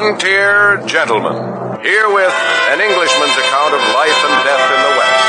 [0.00, 1.36] Frontier Gentleman.
[1.84, 2.38] Herewith,
[2.72, 5.28] an Englishman's account of life and death in the West.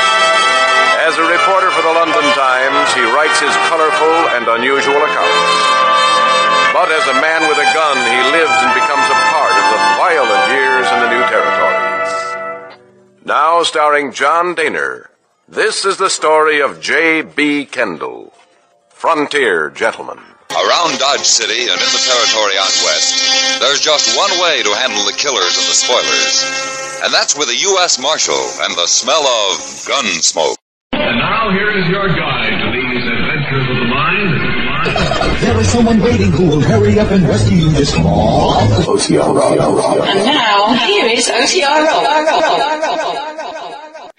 [1.04, 5.52] As a reporter for the London Times, he writes his colorful and unusual accounts.
[6.72, 9.80] But as a man with a gun, he lives and becomes a part of the
[10.00, 12.80] violent years in the new territories.
[13.26, 15.08] Now, starring John Dehner,
[15.46, 17.66] this is the story of J.B.
[17.66, 18.32] Kendall,
[18.88, 20.31] Frontier Gentleman.
[20.52, 25.04] Around Dodge City and in the territory out west, there's just one way to handle
[25.08, 26.44] the killers and the spoilers.
[27.04, 27.98] And that's with a U.S.
[27.98, 30.58] Marshal and the smell of gun smoke.
[30.92, 34.52] And now here is your guide to these adventures of the mind.
[35.40, 40.00] There is someone waiting who will hurry up and rescue you this small OTR Rob.
[40.04, 43.11] And now, here is OTR Rob.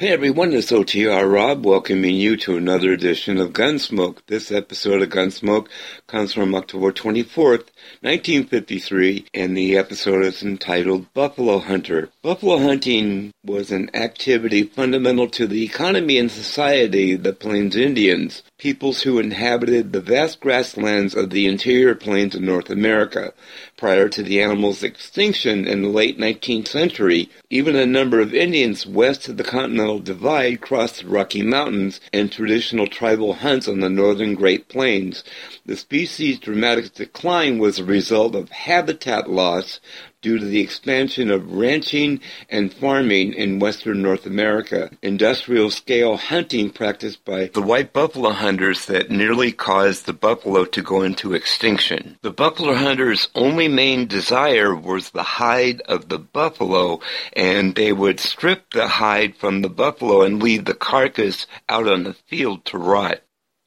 [0.04, 4.18] Hey everyone, it's OTR Rob welcoming you to another edition of Gunsmoke.
[4.28, 5.70] This episode of Gunsmoke
[6.08, 7.70] comes from October 24th,
[8.02, 12.10] 1953, and the episode is entitled Buffalo Hunter.
[12.22, 18.44] Buffalo hunting was an activity fundamental to the economy and society of the Plains Indians,
[18.58, 23.34] peoples who inhabited the vast grasslands of the interior plains of North America.
[23.76, 28.86] Prior to the animal's extinction in the late 19th century, even a number of Indians
[28.86, 33.90] west of the Continental Divide crossed the Rocky Mountains and traditional tribal hunts on the
[33.90, 35.24] northern Great Plains.
[35.66, 39.80] The species' dramatic decline was a result of habitat loss
[40.24, 46.70] due to the expansion of ranching and farming in western North America, industrial scale hunting
[46.70, 52.18] practiced by the white buffalo hunters that nearly caused the buffalo to go into extinction.
[52.22, 57.02] The buffalo hunters' only main desire was the hide of the buffalo,
[57.34, 62.04] and they would strip the hide from the buffalo and leave the carcass out on
[62.04, 63.20] the field to rot.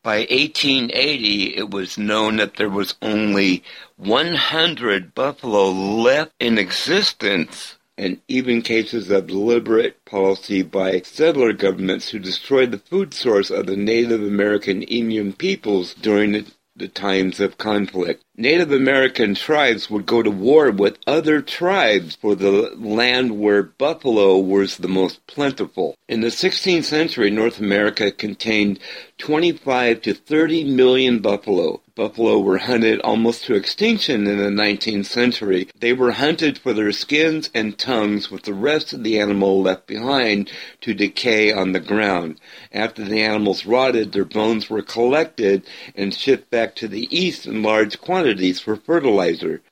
[0.06, 3.64] By 1880, it was known that there was only
[3.96, 12.20] 100 buffalo left in existence, and even cases of deliberate policy by settler governments who
[12.20, 17.58] destroyed the food source of the Native American Indian peoples during the, the times of
[17.58, 18.22] conflict.
[18.38, 24.36] Native American tribes would go to war with other tribes for the land where buffalo
[24.36, 25.97] was the most plentiful.
[26.06, 28.78] In the 16th century, North America contained
[29.16, 31.80] 25 to 30 million buffalo.
[31.94, 35.70] Buffalo were hunted almost to extinction in the 19th century.
[35.80, 39.86] They were hunted for their skins and tongues with the rest of the animal left
[39.86, 40.50] behind
[40.82, 42.38] to decay on the ground.
[42.70, 45.62] After the animals rotted, their bones were collected
[45.94, 48.25] and shipped back to the east in large quantities
[48.59, 49.62] for fertilizer.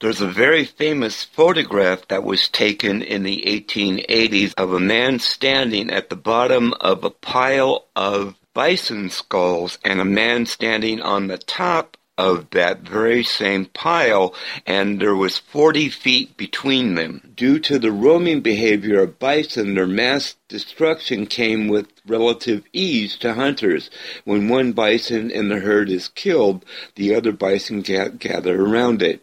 [0.00, 5.90] There's a very famous photograph that was taken in the 1880s of a man standing
[5.90, 11.36] at the bottom of a pile of bison skulls and a man standing on the
[11.36, 14.34] top of that very same pile,
[14.66, 17.32] and there was 40 feet between them.
[17.36, 23.34] Due to the roaming behavior of bison, their mass destruction came with relative ease to
[23.34, 23.88] hunters.
[24.24, 26.64] When one bison in the herd is killed,
[26.96, 29.22] the other bison gather around it.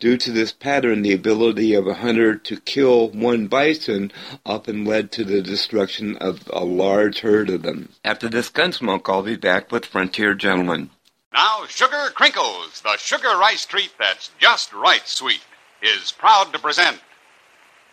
[0.00, 4.10] Due to this pattern, the ability of a hunter to kill one bison
[4.44, 7.88] often led to the destruction of a large herd of them.
[8.04, 10.90] After this gunsmoke, I'll be back with Frontier Gentlemen.
[11.32, 15.40] Now, Sugar Crinkles, the sugar rice treat that's just right sweet,
[15.80, 17.00] is proud to present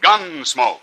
[0.03, 0.81] Gunsmoke.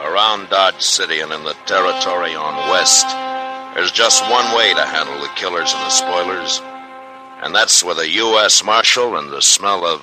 [0.00, 3.06] Around Dodge City and in the territory on West,
[3.74, 6.62] there's just one way to handle the killers and the spoilers,
[7.42, 8.64] and that's with a U.S.
[8.64, 10.02] Marshal and the smell of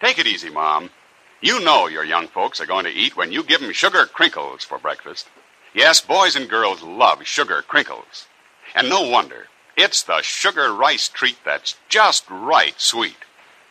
[0.00, 0.90] Take it easy, Mom.
[1.40, 4.64] You know your young folks are going to eat when you give them sugar crinkles
[4.64, 5.28] for breakfast.
[5.74, 8.26] Yes, boys and girls love sugar crinkles.
[8.74, 9.46] And no wonder.
[9.76, 13.16] It's the sugar rice treat that's just right sweet.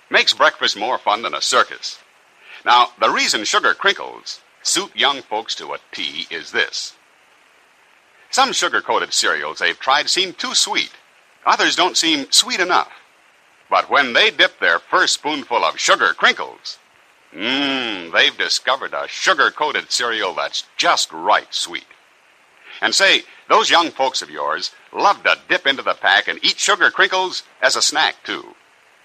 [0.09, 1.99] Makes breakfast more fun than a circus.
[2.63, 6.95] Now, the reason sugar crinkles suit young folks to a T is this.
[8.29, 10.91] Some sugar coated cereals they've tried seem too sweet.
[11.45, 12.91] Others don't seem sweet enough.
[13.69, 16.77] But when they dip their first spoonful of sugar crinkles,
[17.35, 21.87] Mmm, they've discovered a sugar coated cereal that's just right sweet.
[22.81, 26.59] And say, those young folks of yours love to dip into the pack and eat
[26.59, 28.55] sugar crinkles as a snack, too.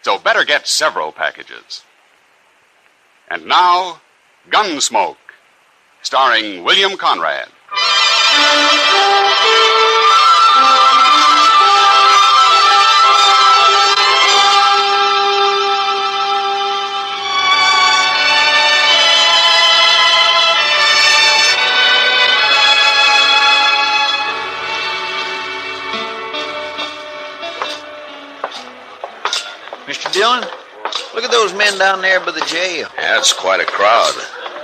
[0.03, 1.83] So better get several packages.
[3.29, 4.01] And now,
[4.49, 5.17] Gunsmoke,
[6.03, 7.49] starring William Conrad.
[30.31, 30.49] Dillon,
[31.15, 32.89] look at those men down there by the jail.
[32.97, 34.15] Yeah, it's quite a crowd.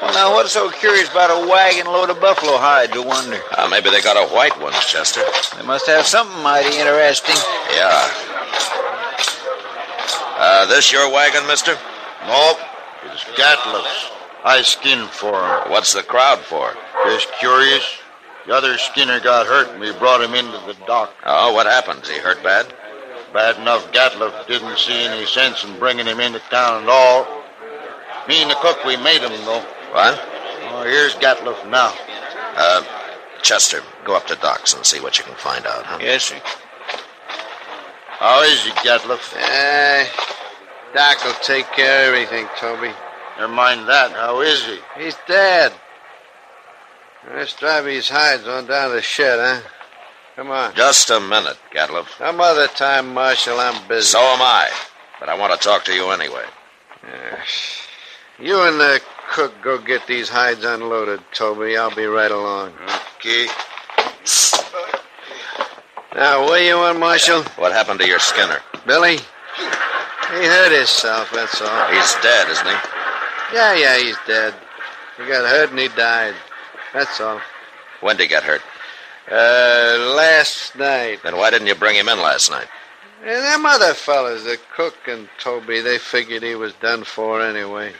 [0.00, 3.40] Well, now, what's so curious about a wagon load of buffalo hide, I wonder?
[3.56, 5.22] Uh, maybe they got a white one, Chester.
[5.56, 7.34] They must have something mighty interesting.
[7.74, 8.10] Yeah.
[10.38, 11.72] Uh, this your wagon, mister?
[12.26, 12.58] Nope.
[13.06, 14.10] It's Gatliff's.
[14.44, 15.70] I skinned for him.
[15.70, 16.74] What's the crowd for?
[17.06, 17.98] Just curious.
[18.46, 21.12] The other skinner got hurt and we brought him into the dock.
[21.24, 22.02] Oh, what happened?
[22.02, 22.72] Is he hurt bad?
[23.36, 27.26] Bad enough Gatliff didn't see any sense in bringing him into town at all.
[28.26, 29.60] Me and the cook, we made him, though.
[29.92, 30.18] What?
[30.70, 31.92] Oh, here's Gatliff now.
[32.56, 32.82] Uh,
[33.42, 35.98] Chester, go up to Doc's and see what you can find out, huh?
[36.00, 36.40] Yes, sir.
[38.08, 39.34] How is he, Gatliff?
[39.36, 40.06] Uh,
[40.94, 42.90] Doc will take care of everything, Toby.
[43.38, 44.12] Never mind that.
[44.12, 44.78] How is he?
[44.98, 45.74] He's dead.
[47.34, 49.68] Let's drive these hides on down to the shed, huh?
[50.36, 50.74] Come on.
[50.74, 52.18] Just a minute, Gatliff.
[52.18, 53.58] Some other time, Marshal.
[53.58, 54.06] I'm busy.
[54.06, 54.68] So am I.
[55.18, 56.44] But I want to talk to you anyway.
[58.38, 59.00] You and the
[59.30, 61.78] cook go get these hides unloaded, Toby.
[61.78, 62.74] I'll be right along.
[63.16, 63.46] Okay.
[66.14, 67.42] Now, where you on, Marshal?
[67.56, 68.60] What happened to your Skinner?
[68.86, 69.16] Billy?
[69.16, 71.88] He hurt himself, that's all.
[71.92, 72.76] He's dead, isn't he?
[73.54, 74.54] Yeah, yeah, he's dead.
[75.16, 76.34] He got hurt and he died.
[76.92, 77.40] That's all.
[78.00, 78.60] When did he get hurt?
[79.30, 81.20] Uh, last night.
[81.22, 82.68] Then why didn't you bring him in last night?
[83.24, 87.92] And them other fellas, the cook and Toby, they figured he was done for anyway.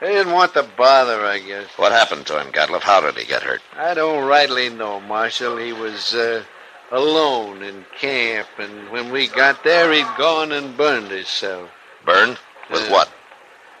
[0.00, 1.68] They didn't want to bother, I guess.
[1.76, 2.82] What happened to him, Gatliff?
[2.82, 3.62] How did he get hurt?
[3.76, 5.56] I don't rightly know, Marshal.
[5.56, 6.42] He was uh,
[6.90, 11.70] alone in camp, and when we got there, he'd gone and burned himself.
[12.04, 12.38] Burned?
[12.70, 12.92] With Yeah.
[12.92, 13.12] what?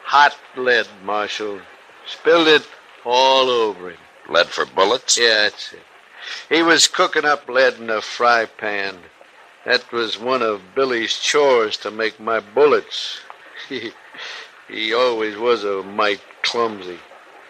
[0.04, 1.60] Hot lead, Marshal.
[2.06, 2.66] Spilled it
[3.04, 3.98] all over him.
[4.28, 5.18] Lead for bullets?
[5.18, 5.82] Yeah, that's it.
[6.48, 8.96] He was cooking up lead in a fry pan.
[9.64, 13.20] That was one of Billy's chores to make my bullets.
[13.68, 13.92] He,
[14.68, 16.98] he always was a mite clumsy.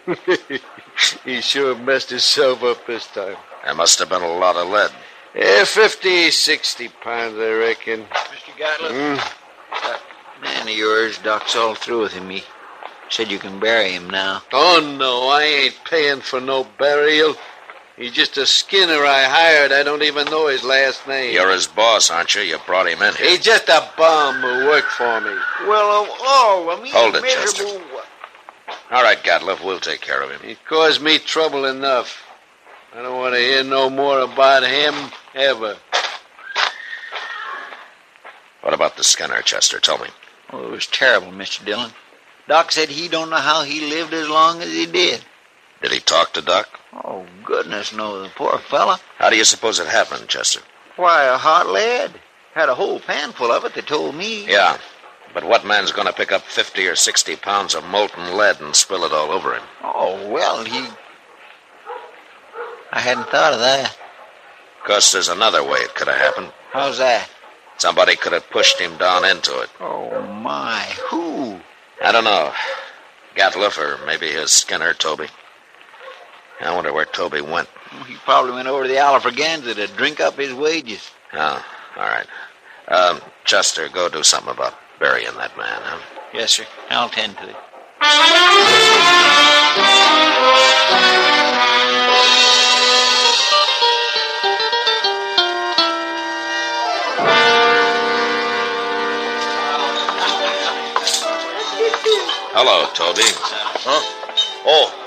[1.25, 3.37] he sure messed himself up this time.
[3.63, 4.91] There must have been a lot of lead.
[5.35, 8.03] Yeah, 50, 60 pounds, I reckon.
[8.05, 8.57] Mr.
[8.57, 9.85] Gatliff, Hmm?
[9.87, 10.01] that
[10.41, 12.29] man of yours, Doc's all through with him.
[12.29, 12.43] He
[13.09, 14.43] said you can bury him now.
[14.53, 17.35] Oh, no, I ain't paying for no burial.
[17.97, 19.71] He's just a skinner I hired.
[19.71, 21.33] I don't even know his last name.
[21.33, 22.41] You're his boss, aren't you?
[22.41, 23.29] You brought him in here.
[23.29, 25.33] He's just a bum who worked for me.
[25.65, 27.81] Well, uh, oh, I mean, Hold it, miserable.
[28.91, 30.41] All right, Gatliff, we'll take care of him.
[30.43, 32.21] He caused me trouble enough.
[32.93, 34.93] I don't want to hear no more about him
[35.33, 35.77] ever.
[38.61, 39.79] What about the Skinner, Chester?
[39.79, 40.07] Tell me.
[40.51, 41.63] Oh, it was terrible, Mr.
[41.63, 41.91] Dillon.
[42.47, 45.23] Doc said he don't know how he lived as long as he did.
[45.85, 46.79] Did he talk to Doc?
[46.95, 48.99] Oh, goodness no, the poor fella.
[49.19, 50.61] How do you suppose it happened, Chester?
[50.95, 52.11] Why, a hot lead.
[52.55, 54.49] Had a whole pan full of it, they told me.
[54.49, 54.79] Yeah.
[55.31, 58.75] But what man's going to pick up 50 or 60 pounds of molten lead and
[58.75, 59.61] spill it all over him?
[59.83, 60.87] Oh, well, he...
[62.91, 63.95] I hadn't thought of that.
[64.81, 66.51] Because there's another way it could have happened.
[66.71, 67.29] How's that?
[67.77, 69.69] Somebody could have pushed him down into it.
[69.79, 70.81] Oh, my.
[71.11, 71.59] Who?
[72.03, 72.51] I don't know.
[73.35, 75.27] Gatliff or maybe his Skinner, Toby.
[76.61, 77.67] I wonder where Toby went.
[78.07, 81.11] He probably went over to the Alfraganza to drink up his wages.
[81.33, 81.65] Oh,
[81.97, 82.27] all right.
[82.87, 85.99] Um, Chester, go do something about burying that man, huh?
[86.33, 86.65] Yes, sir.
[86.89, 87.55] I'll tend to it.
[102.57, 103.21] Hello, Toby.
[103.83, 104.01] Huh?
[104.65, 105.04] Oh.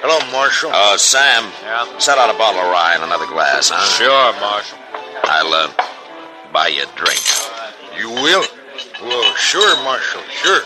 [0.00, 0.70] Hello, Marshal.
[0.72, 1.50] Oh, Sam.
[1.62, 1.98] Yeah?
[1.98, 3.82] Set out a bottle of rye and another glass, huh?
[3.98, 4.78] Sure, Marshal.
[5.24, 5.72] I'll, uh,
[6.52, 7.18] buy you a drink.
[7.98, 8.44] You will?
[9.02, 10.62] Well, sure, Marshal, sure.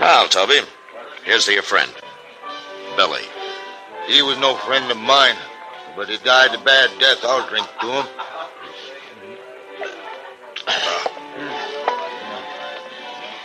[0.00, 0.60] Well, Toby,
[1.24, 1.92] here's to your friend,
[2.96, 3.24] Billy.
[4.06, 5.36] He was no friend of mine,
[5.96, 7.18] but he died a bad death.
[7.24, 8.06] I'll drink to him.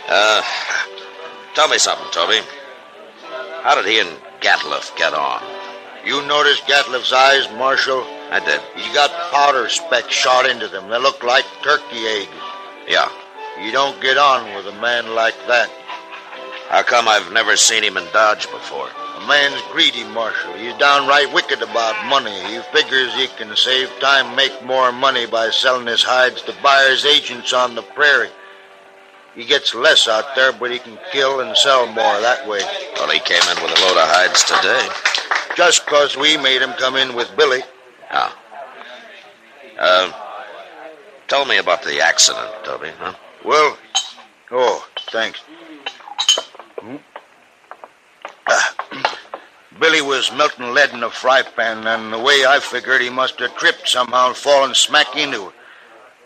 [0.08, 0.42] Uh,
[1.54, 2.40] tell me something, Toby.
[3.62, 5.42] How did he and Gatliff get on?
[6.04, 8.04] You noticed Gatliff's eyes, Marshal?
[8.30, 8.60] I did.
[8.76, 10.90] He's got powder specks shot into them.
[10.90, 12.30] They look like turkey eggs.
[12.88, 13.08] Yeah.
[13.62, 15.70] You don't get on with a man like that.
[16.68, 18.88] How come I've never seen him in Dodge before?
[18.88, 20.54] A man's greedy, Marshal.
[20.54, 22.34] He's downright wicked about money.
[22.52, 27.06] He figures he can save time, make more money by selling his hides to buyers'
[27.06, 28.30] agents on the prairie.
[29.34, 32.60] He gets less out there, but he can kill and sell more that way.
[32.96, 34.88] Well, he came in with a load of hides today.
[35.56, 37.62] Just 'cause we made him come in with Billy.
[38.10, 38.34] Ah.
[39.78, 40.12] Uh,
[41.26, 43.14] tell me about the accident, Toby, huh?
[43.44, 43.76] Well,
[44.52, 45.40] oh, thanks.
[46.80, 46.96] Hmm?
[49.80, 53.40] Billy was melting lead in a fry pan, and the way I figured, he must
[53.40, 55.54] have tripped somehow and fallen smack into it.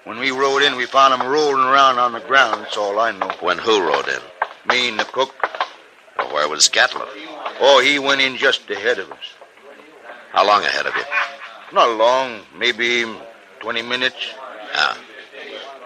[0.08, 2.62] When we rode in, we found him rolling around on the ground.
[2.62, 3.30] That's all I know.
[3.40, 4.20] When who rode in?
[4.66, 5.34] Me and the cook.
[6.16, 7.10] Well, where was Gatliff?
[7.60, 9.34] Oh, he went in just ahead of us.
[10.32, 11.02] How long ahead of you?
[11.74, 13.04] Not long, maybe
[13.60, 14.16] 20 minutes.
[14.72, 14.98] Ah.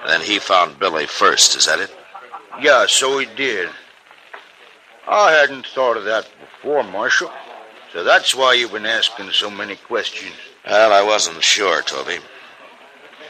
[0.02, 1.92] And then he found Billy first, is that it?
[2.60, 3.70] Yeah, so he did.
[5.08, 7.32] I hadn't thought of that before, Marshal.
[7.92, 10.36] So that's why you've been asking so many questions.
[10.64, 12.18] Well, I wasn't sure, Toby.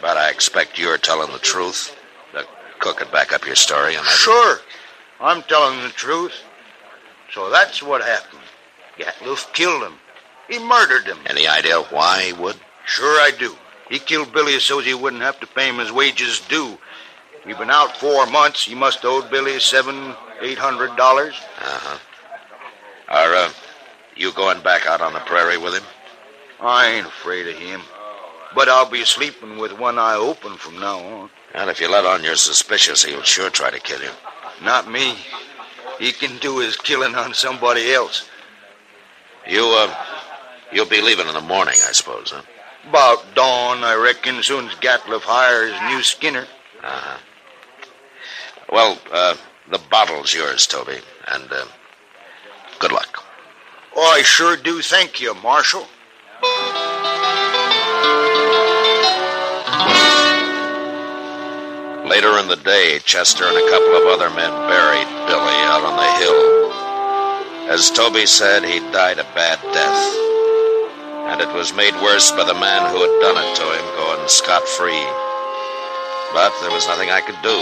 [0.02, 1.96] But I expect you're telling the truth.
[2.34, 2.44] The
[2.80, 4.04] cook could back up your story that.
[4.04, 4.58] Sure.
[5.20, 6.34] I'm telling the truth.
[7.32, 8.42] So that's what happened.
[8.98, 9.94] Gatliff killed him.
[10.48, 11.18] He murdered him.
[11.24, 12.56] Any idea why he would?
[12.84, 13.56] Sure I do.
[13.88, 16.76] He killed Billy so he wouldn't have to pay him his wages due.
[17.46, 18.64] We've been out four months.
[18.64, 21.34] He must owe Billy seven, eight hundred dollars.
[21.58, 21.98] Uh-huh.
[23.08, 23.50] Are, uh,
[24.16, 25.84] you going back out on the prairie with him?
[26.60, 27.82] I ain't afraid of him.
[28.54, 31.30] But I'll be sleeping with one eye open from now on.
[31.54, 34.10] And if you let on you're suspicious, he'll sure try to kill you.
[34.62, 35.16] Not me.
[35.98, 38.28] He can do his killing on somebody else.
[39.46, 39.94] You, uh,
[40.72, 42.42] you'll be leaving in the morning, I suppose, huh?
[42.88, 46.46] About dawn, I reckon, soon as Gatliff hires new Skinner.
[46.82, 47.18] Uh-huh.
[48.70, 49.36] Well, uh,
[49.70, 51.64] the bottle's yours, Toby, and, uh,
[52.78, 53.24] good luck.
[53.94, 55.86] Oh, I sure do thank you, Marshal.
[62.12, 65.96] Later in the day, Chester and a couple of other men buried Billy out on
[65.96, 67.72] the hill.
[67.72, 70.04] As Toby said, he died a bad death.
[71.32, 74.28] And it was made worse by the man who had done it to him going
[74.28, 75.00] scot free.
[76.36, 77.56] But there was nothing I could do,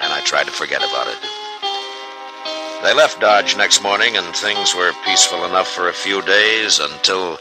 [0.00, 1.20] and I tried to forget about it.
[2.80, 7.36] They left Dodge next morning, and things were peaceful enough for a few days until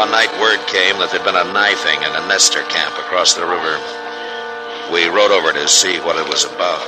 [0.00, 3.44] one night word came that there'd been a knifing in a nester camp across the
[3.44, 4.03] river.
[4.94, 6.80] We rode over to see what it was about.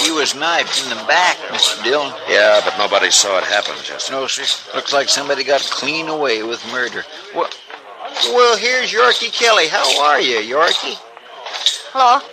[0.00, 1.84] He was knifed in the back, Mr.
[1.84, 2.10] Dillon.
[2.26, 4.14] Yeah, but nobody saw it happen, Chester.
[4.14, 4.44] No, sir.
[4.74, 7.04] Looks like somebody got clean away with murder.
[7.34, 7.50] Well,
[8.28, 9.68] well, here's Yorkie Kelly.
[9.68, 10.96] How are you, Yorkie?
[11.92, 12.26] Hello.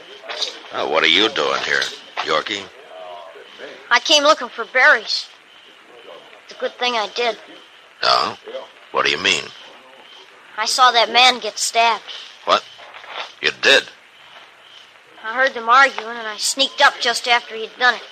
[0.75, 1.82] Oh, what are you doing here,
[2.20, 2.63] Yorkie?
[3.91, 5.27] I came looking for berries.
[6.46, 7.38] It's a good thing I did.
[8.03, 8.38] Oh?
[8.94, 9.44] What do you mean?
[10.58, 12.03] I saw that man get stabbed.
[13.41, 13.84] You did?
[15.24, 18.03] I heard them arguing, and I sneaked up just after he'd done it.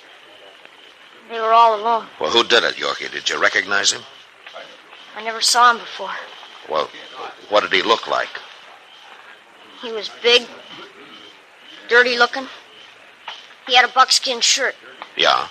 [1.29, 2.07] They were all alone.
[2.19, 3.11] Well, who did it, Yorkie?
[3.11, 4.01] Did you recognize him?
[5.15, 6.11] I never saw him before.
[6.69, 6.89] Well,
[7.49, 8.29] what did he look like?
[9.81, 10.47] He was big,
[11.89, 12.47] dirty looking.
[13.67, 14.75] He had a buckskin shirt.
[15.15, 15.47] Yeah.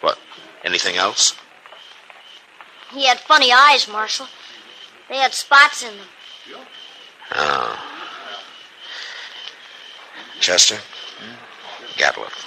[0.00, 0.18] What?
[0.64, 1.34] Anything else?
[2.92, 4.26] He had funny eyes, Marshal.
[5.08, 6.06] They had spots in them.
[7.34, 7.69] Oh.
[10.40, 10.78] Chester?
[11.96, 12.46] Gatliff.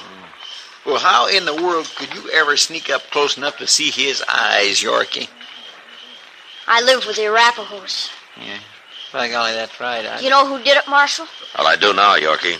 [0.85, 4.21] Well, how in the world could you ever sneak up close enough to see his
[4.27, 5.29] eyes, Yorkie?
[6.67, 8.09] I lived with the Arapahoes.
[8.37, 8.57] Yeah.
[9.13, 10.05] By golly, that's right.
[10.05, 10.19] I...
[10.19, 11.27] You know who did it, Marshal?
[11.57, 12.59] Well, I do now, Yorkie.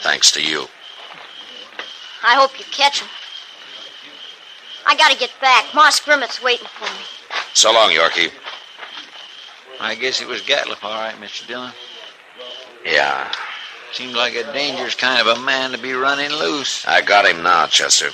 [0.00, 0.66] Thanks to you.
[2.24, 3.08] I hope you catch him.
[4.86, 5.72] I gotta get back.
[5.74, 7.04] Moss Grimmick's waiting for me.
[7.54, 8.32] So long, Yorkie.
[9.80, 11.46] I guess it was Gatliff, all right, Mr.
[11.46, 11.72] Dillon.
[12.84, 13.32] Yeah.
[13.92, 16.86] Seemed like a dangerous kind of a man to be running loose.
[16.86, 18.10] I got him now, Chester.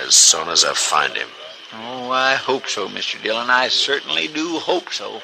[0.00, 1.28] As soon as I find him.
[1.72, 3.20] Oh, I hope so, Mr.
[3.22, 3.50] Dillon.
[3.50, 5.22] I certainly do hope so.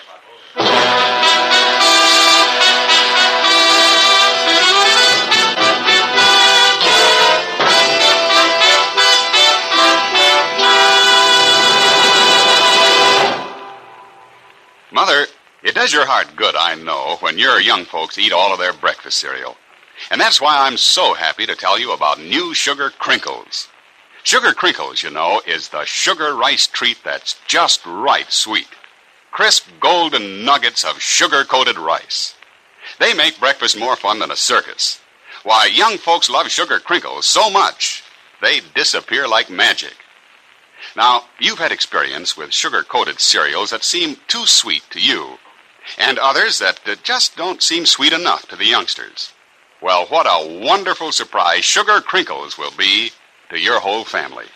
[15.70, 18.72] It does your heart good, I know, when your young folks eat all of their
[18.72, 19.56] breakfast cereal.
[20.10, 23.68] And that's why I'm so happy to tell you about new Sugar Crinkles.
[24.24, 28.66] Sugar Crinkles, you know, is the sugar rice treat that's just right sweet.
[29.30, 32.34] Crisp golden nuggets of sugar coated rice.
[32.98, 35.00] They make breakfast more fun than a circus.
[35.44, 38.02] Why, young folks love Sugar Crinkles so much,
[38.42, 39.94] they disappear like magic.
[40.96, 45.38] Now, you've had experience with sugar coated cereals that seem too sweet to you,
[45.98, 49.32] and others that uh, just don't seem sweet enough to the youngsters.
[49.82, 53.12] Well, what a wonderful surprise Sugar Crinkles will be
[53.48, 54.46] to your whole family.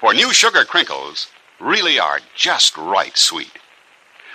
[0.00, 1.28] For new Sugar Crinkles
[1.60, 3.58] really are just right sweet.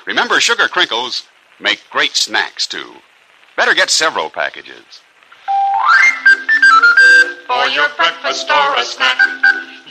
[0.05, 1.23] Remember, Sugar Crinkles
[1.59, 2.95] make great snacks, too.
[3.55, 5.01] Better get several packages.
[7.47, 9.17] For your breakfast or a snack,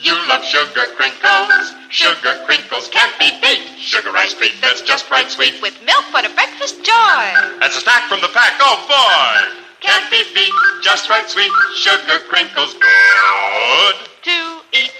[0.03, 1.75] you love sugar crinkles.
[1.89, 3.79] Sugar crinkles can't be beat.
[3.79, 5.55] Sugar ice cream that's just right sweet.
[5.63, 7.25] With milk for the breakfast joy.
[7.63, 9.63] As a snack from the pack, oh boy!
[9.81, 11.53] Can't be beat, just right sweet.
[11.77, 13.95] Sugar crinkles good.
[14.23, 14.93] To eat.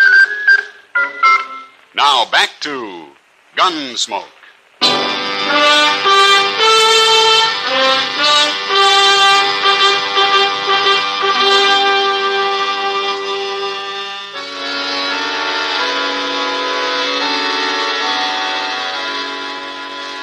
[1.95, 3.09] Now back to
[3.57, 4.29] Gunsmoke.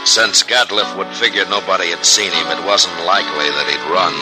[0.09, 4.17] Since Gatliff would figure nobody had seen him, it wasn't likely that he'd run.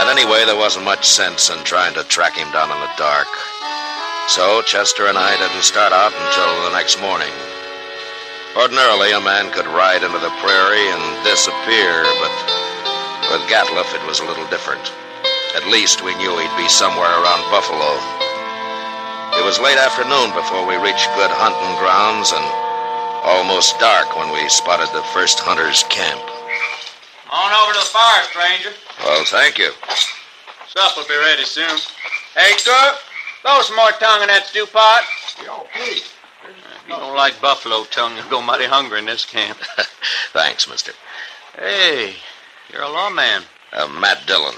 [0.00, 3.28] And anyway, there wasn't much sense in trying to track him down in the dark.
[4.32, 7.28] So Chester and I didn't start out until the next morning.
[8.56, 12.32] Ordinarily, a man could ride into the prairie and disappear, but
[13.28, 14.88] with Gatliff, it was a little different.
[15.52, 17.92] At least we knew he'd be somewhere around Buffalo.
[19.36, 22.67] It was late afternoon before we reached good hunting grounds and
[23.24, 26.20] almost dark when we spotted the first hunter's camp.
[27.30, 28.72] On over to the fire, stranger.
[29.04, 29.70] Well, thank you.
[30.68, 31.78] Sup will be ready soon.
[32.34, 32.98] Hey, cook,
[33.42, 35.02] throw some more tongue in that stew pot.
[35.44, 36.04] Yo, Pete.
[36.88, 38.16] You don't like buffalo tongue.
[38.16, 39.58] You'll go mighty hungry in this camp.
[40.32, 40.92] Thanks, mister.
[41.58, 42.14] Hey,
[42.72, 43.42] you're a lawman.
[43.72, 44.54] Uh, Matt Dillon,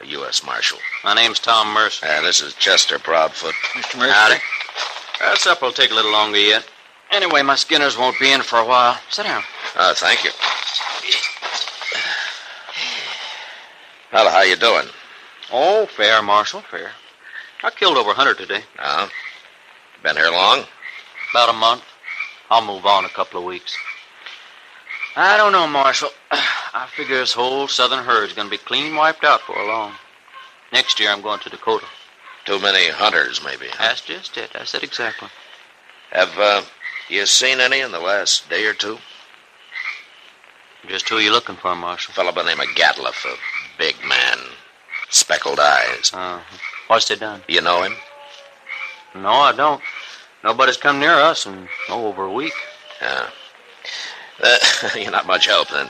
[0.00, 0.42] a U.S.
[0.44, 0.78] Marshal.
[1.02, 2.06] My name's Tom Mercer.
[2.06, 3.52] Uh, this is Chester Proudfoot.
[3.74, 3.98] Mr.
[3.98, 4.12] Mercer.
[4.12, 4.40] Howdy.
[5.20, 6.66] Well, supper will take a little longer yet.
[7.14, 8.98] Anyway, my skinners won't be in for a while.
[9.08, 9.44] Sit down.
[9.76, 10.30] Uh, thank you.
[14.12, 14.86] Well, how are you doing?
[15.52, 16.90] Oh, fair, Marshal, fair.
[17.62, 18.62] I killed over a hundred today.
[18.80, 19.08] Uh,
[20.02, 20.64] been here long?
[21.30, 21.84] About a month.
[22.50, 23.76] I'll move on a couple of weeks.
[25.14, 26.10] I don't know, Marshal.
[26.32, 29.92] I figure this whole southern herd's going to be clean wiped out for a long.
[30.72, 31.86] Next year, I'm going to Dakota.
[32.44, 33.68] Too many hunters, maybe.
[33.68, 33.76] Huh?
[33.78, 34.50] That's just it.
[34.52, 35.28] That's it exactly.
[36.10, 36.62] Have uh,
[37.08, 38.98] you seen any in the last day or two?
[40.88, 42.12] Just who are you looking for, Marshal?
[42.12, 43.36] A fellow by the name of Gatliff, a
[43.78, 44.38] big man,
[45.08, 46.12] speckled eyes.
[46.12, 46.40] Uh,
[46.88, 47.42] what's they done?
[47.48, 47.94] You know him?
[49.14, 49.82] No, I don't.
[50.42, 52.52] Nobody's come near us in oh, over a week.
[53.00, 53.30] Yeah.
[54.42, 54.58] Uh,
[54.96, 55.88] you're not much help then,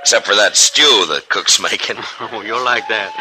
[0.00, 1.96] except for that stew the cook's making.
[2.20, 3.12] oh, you're like that.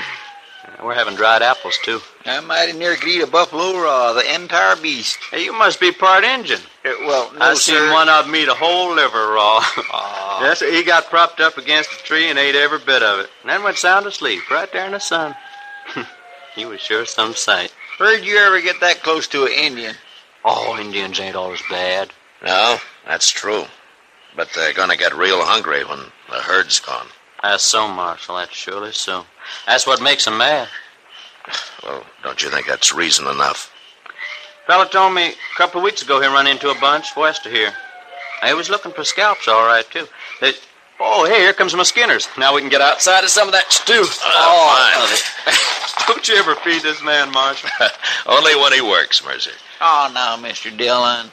[0.84, 2.02] We're having dried apples, too.
[2.26, 5.18] I'm mighty near could eat a buffalo raw, the entire beast.
[5.32, 6.60] Hey, you must be part Injun.
[6.84, 7.80] Uh, well, no, I sir.
[7.80, 9.60] seen one of 'em eat a whole liver raw.
[9.62, 10.42] Aw.
[10.42, 13.30] yes, he got propped up against a tree and ate every bit of it.
[13.42, 15.36] And then went sound asleep right there in the sun.
[16.56, 17.74] he was sure some sight.
[17.98, 19.96] Where'd you ever get that close to an Indian?
[20.44, 22.12] Oh, Indians ain't always bad.
[22.44, 23.66] No, that's true.
[24.36, 27.08] But they're going to get real hungry when the herd's gone.
[27.44, 28.38] That's so, Marshal.
[28.38, 29.26] That's surely so.
[29.68, 30.70] That's what makes 'em mad.
[31.84, 33.70] Well, don't you think that's reason enough?
[34.66, 37.52] Fella told me a couple of weeks ago he run into a bunch west of
[37.52, 37.74] here.
[38.42, 40.08] They was looking for scalps, all right, too.
[40.40, 40.54] They...
[41.00, 42.30] Oh, hey, here comes my skinners.
[42.38, 44.06] Now we can get outside of some of that stew.
[44.22, 45.10] Ah,
[45.48, 47.70] oh, Don't you ever feed this man, Marshal?
[48.26, 49.52] Only when he works, Mercer.
[49.82, 50.76] Oh, now, Mr.
[50.76, 51.30] Dillon.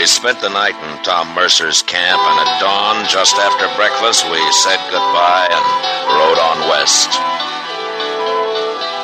[0.00, 4.40] We spent the night in Tom Mercer's camp, and at dawn, just after breakfast, we
[4.64, 5.64] said goodbye and
[6.16, 7.12] rode on west.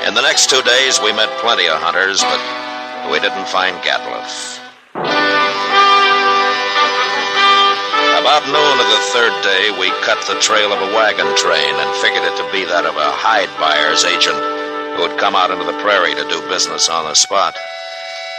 [0.09, 2.41] In the next two days, we met plenty of hunters, but
[3.13, 4.57] we didn't find Gatliff.
[8.17, 12.01] About noon of the third day, we cut the trail of a wagon train and
[12.01, 14.41] figured it to be that of a hide buyer's agent
[14.97, 17.53] who had come out into the prairie to do business on the spot.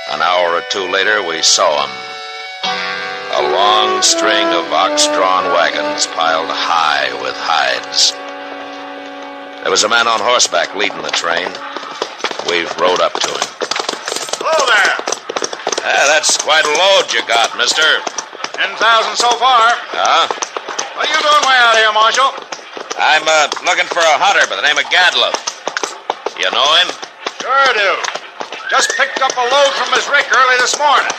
[0.10, 2.07] An hour or two later, we saw him.
[3.36, 8.16] A long string of ox drawn wagons piled high with hides.
[9.62, 11.52] There was a man on horseback leading the train.
[12.48, 13.48] We rode up to him.
[14.40, 14.96] Hello there.
[15.84, 17.84] Ah, that's quite a load you got, mister.
[18.56, 19.76] Ten thousand so far.
[19.92, 20.32] Huh?
[20.96, 22.32] What are you doing way out here, Marshal?
[22.96, 25.36] I'm uh, looking for a hunter by the name of Gadlow.
[26.40, 26.90] You know him?
[27.44, 27.92] Sure do.
[28.72, 31.12] Just picked up a load from his rick early this morning.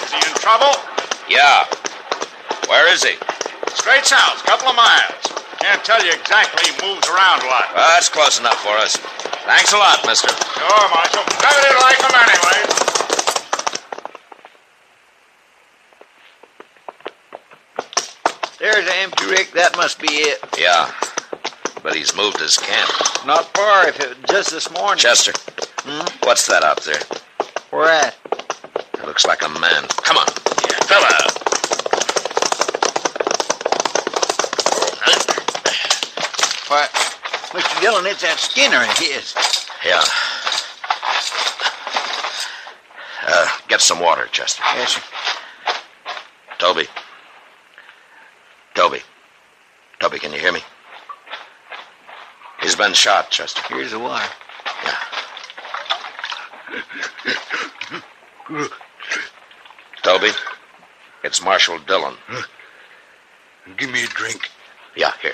[0.00, 0.72] Is he in trouble?
[1.28, 1.66] Yeah.
[2.68, 3.14] Where is he?
[3.74, 5.26] Straight south, couple of miles.
[5.58, 6.70] Can't tell you exactly.
[6.70, 7.74] He moves around a lot.
[7.74, 8.96] Well, that's close enough for us.
[9.46, 10.28] Thanks a lot, mister.
[10.28, 11.22] Sure, Marshal.
[11.42, 12.86] Never did like him anyway.
[18.58, 19.52] There's the empty rick.
[19.52, 20.40] That must be it.
[20.58, 20.92] Yeah.
[21.82, 22.90] But he's moved his camp.
[23.24, 24.98] Not far, if it just this morning.
[24.98, 25.32] Chester.
[25.78, 26.06] Hmm?
[26.26, 27.00] What's that out there?
[27.70, 28.16] Where at?
[28.98, 29.86] It looks like a man.
[30.02, 30.26] Come on.
[30.86, 31.46] Fella.
[36.68, 36.88] Why,
[37.52, 37.80] Mr.
[37.80, 39.34] Dillon, it's that Skinner of his.
[39.84, 40.02] Yeah.
[43.26, 44.62] Uh, get some water, Chester.
[44.74, 45.02] Yes, sir.
[46.58, 46.86] Toby.
[48.74, 49.00] Toby.
[50.00, 50.60] Toby, can you hear me?
[52.62, 53.62] He's been shot, Chester.
[53.68, 54.28] Here's the water.
[60.06, 60.30] Toby,
[61.24, 62.14] it's Marshal Dillon.
[63.76, 64.48] Give me a drink.
[64.94, 65.32] Yeah, here.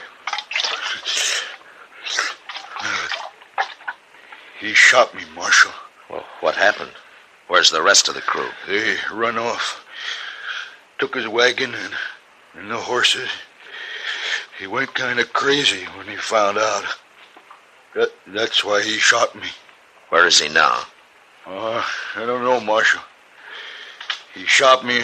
[4.58, 5.72] He shot me, Marshal.
[6.08, 6.92] Well, what happened?
[7.48, 8.48] Where's the rest of the crew?
[8.66, 9.84] They run off.
[10.98, 11.92] Took his wagon and,
[12.54, 13.28] and the horses.
[14.58, 16.84] He went kind of crazy when he found out.
[17.94, 19.48] That, that's why he shot me.
[20.08, 20.84] Where is he now?
[21.46, 21.84] Uh,
[22.16, 23.02] I don't know, Marshal.
[24.34, 25.00] He shot me,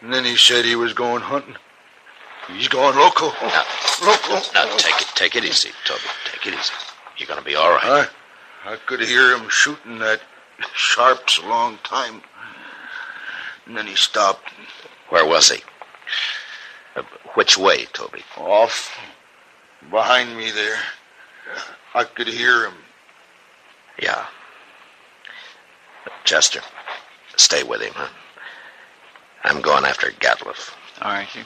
[0.00, 1.56] and then he said he was going hunting.
[2.48, 3.28] He's going loco.
[3.42, 3.64] Now,
[4.02, 4.34] Loco.
[4.54, 6.00] now take it, take it easy, Toby.
[6.30, 6.72] Take it easy.
[7.16, 8.08] You're gonna be all right.
[8.64, 10.20] I, I could hear him shooting that
[10.74, 12.22] sharps a long time.
[13.66, 14.50] And then he stopped.
[15.08, 15.62] Where was he?
[16.96, 17.02] Uh,
[17.34, 18.22] which way, Toby?
[18.36, 18.96] Off.
[19.90, 20.76] Behind me there.
[21.94, 22.74] I could hear him.
[24.00, 24.26] Yeah.
[26.24, 26.60] Chester,
[27.36, 28.08] stay with him, huh?
[29.44, 30.72] I'm going after Gatliff.
[31.02, 31.44] All right, sir.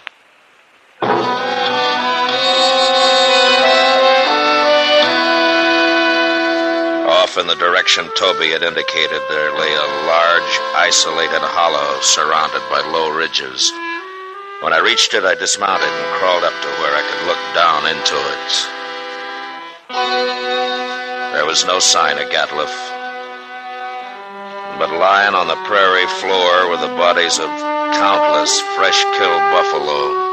[7.10, 12.80] Off in the direction Toby had indicated, there lay a large, isolated hollow surrounded by
[12.92, 13.72] low ridges.
[14.62, 17.82] When I reached it, I dismounted and crawled up to where I could look down
[17.90, 18.52] into it.
[21.34, 22.70] There was no sign of Gatliff.
[24.78, 27.50] But lying on the prairie floor were the bodies of
[27.94, 30.28] countless fresh killed buffalo.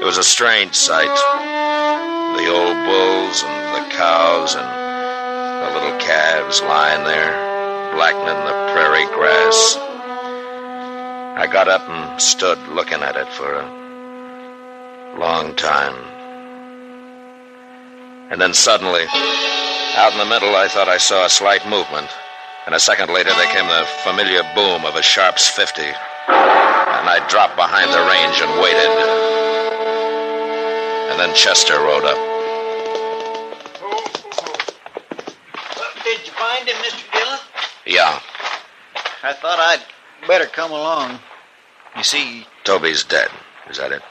[0.00, 1.16] It was a strange sight.
[2.36, 7.32] The old bulls and the cows and the little calves lying there,
[7.94, 9.76] blackening the prairie grass.
[11.36, 15.96] I got up and stood looking at it for a long time.
[18.30, 19.06] And then suddenly,
[19.96, 22.08] out in the middle, I thought I saw a slight movement.
[22.66, 25.82] And a second later, there came the familiar boom of a Sharps 50.
[26.28, 28.90] And I dropped behind the range and waited.
[31.10, 32.18] And then Chester rode up.
[36.04, 37.12] Did you find him, Mr.
[37.12, 37.38] Dillon?
[37.86, 38.20] Yeah,
[39.22, 39.82] I thought I'd
[40.26, 41.18] better come along.
[41.96, 43.28] You see, Toby's dead.
[43.68, 44.02] Is that it?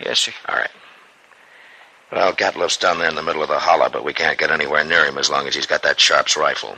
[0.00, 0.32] yes, sir.
[0.48, 0.70] All right.
[2.12, 4.84] Well, Gatliff's down there in the middle of the hollow, but we can't get anywhere
[4.84, 6.76] near him as long as he's got that Sharp's rifle.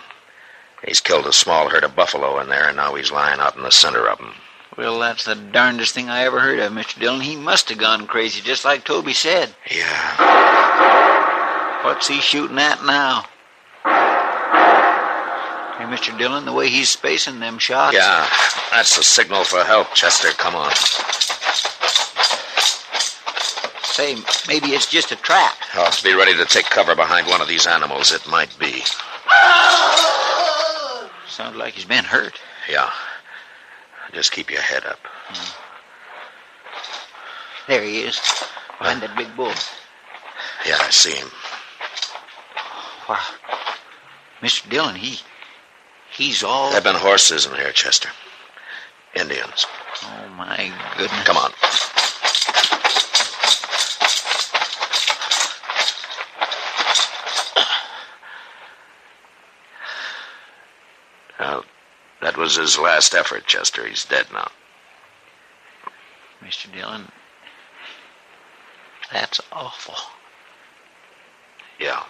[0.86, 3.62] He's killed a small herd of buffalo in there, and now he's lying out in
[3.62, 4.34] the center of them.
[4.76, 6.98] Well, that's the darndest thing I ever heard of, Mr.
[6.98, 7.20] Dillon.
[7.20, 9.54] He must have gone crazy, just like Toby said.
[9.70, 11.84] Yeah.
[11.84, 13.24] What's he shooting at now?
[15.76, 16.16] Hey, Mr.
[16.16, 17.94] Dillon, the way he's spacing them shots.
[17.94, 18.26] Yeah,
[18.70, 20.28] that's the signal for help, Chester.
[20.30, 20.70] Come on.
[23.82, 24.16] Say,
[24.48, 25.54] maybe it's just a trap.
[25.74, 28.12] Oh, be ready to take cover behind one of these animals.
[28.12, 28.82] It might be.
[31.28, 32.38] Sounds like he's been hurt.
[32.70, 32.90] Yeah.
[34.12, 34.98] Just keep your head up.
[35.02, 35.68] Hmm.
[37.68, 38.20] There he is,
[38.78, 39.52] behind that big bull.
[40.66, 41.30] Yeah, I see him.
[43.08, 43.20] Wow.
[44.40, 44.68] Mr.
[44.68, 45.20] Dillon, he.
[46.10, 46.66] He's all.
[46.66, 48.10] There have been horses in here, Chester.
[49.14, 49.66] Indians.
[50.02, 51.24] Oh, my goodness.
[51.24, 51.52] Come on.
[62.58, 63.86] was his last effort, Chester.
[63.86, 64.50] He's dead now.
[66.44, 66.70] Mr.
[66.72, 67.10] Dillon,
[69.12, 69.94] that's awful.
[71.78, 72.02] Yeah.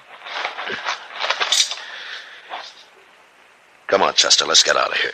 [3.87, 5.13] Come on, Chester, let's get out of here.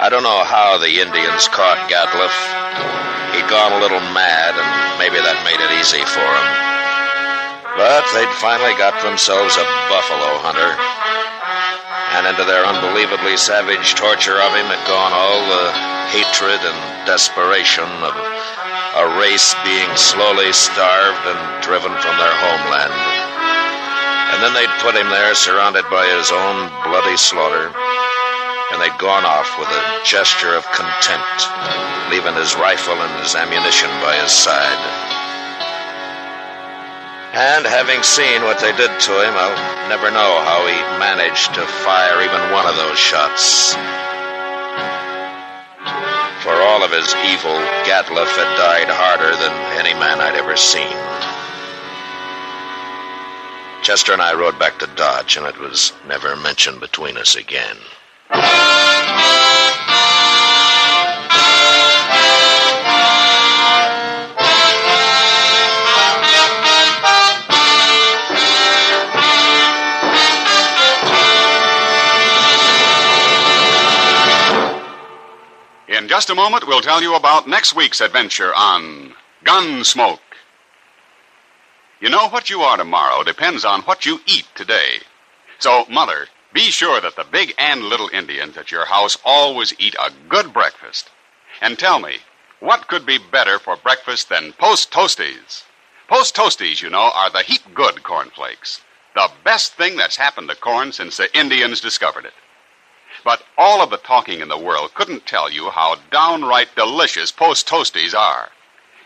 [0.00, 2.32] I don't know how the Indians caught Gatliff.
[3.34, 6.77] He'd gone a little mad, and maybe that made it easy for him.
[7.78, 10.74] But they'd finally got themselves a buffalo hunter.
[12.18, 15.70] And into their unbelievably savage torture of him had gone all the
[16.10, 18.18] hatred and desperation of
[18.98, 22.90] a race being slowly starved and driven from their homeland.
[24.34, 27.70] And then they'd put him there surrounded by his own bloody slaughter,
[28.74, 31.46] and they'd gone off with a gesture of contempt,
[32.10, 35.17] leaving his rifle and his ammunition by his side.
[37.32, 41.66] And having seen what they did to him, I'll never know how he managed to
[41.84, 43.74] fire even one of those shots.
[46.42, 50.96] For all of his evil, Gatliff had died harder than any man I'd ever seen.
[53.82, 57.76] Chester and I rode back to Dodge, and it was never mentioned between us again.
[76.18, 80.18] Just a moment, we'll tell you about next week's adventure on Gunsmoke.
[82.00, 84.94] You know, what you are tomorrow depends on what you eat today.
[85.60, 89.94] So, Mother, be sure that the big and little Indians at your house always eat
[89.94, 91.08] a good breakfast.
[91.60, 92.16] And tell me,
[92.58, 95.62] what could be better for breakfast than Post Toasties?
[96.08, 98.80] Post Toasties, you know, are the heap good cornflakes.
[99.14, 102.34] The best thing that's happened to corn since the Indians discovered it.
[103.24, 107.66] But all of the talking in the world couldn't tell you how downright delicious Post
[107.66, 108.50] Toasties are.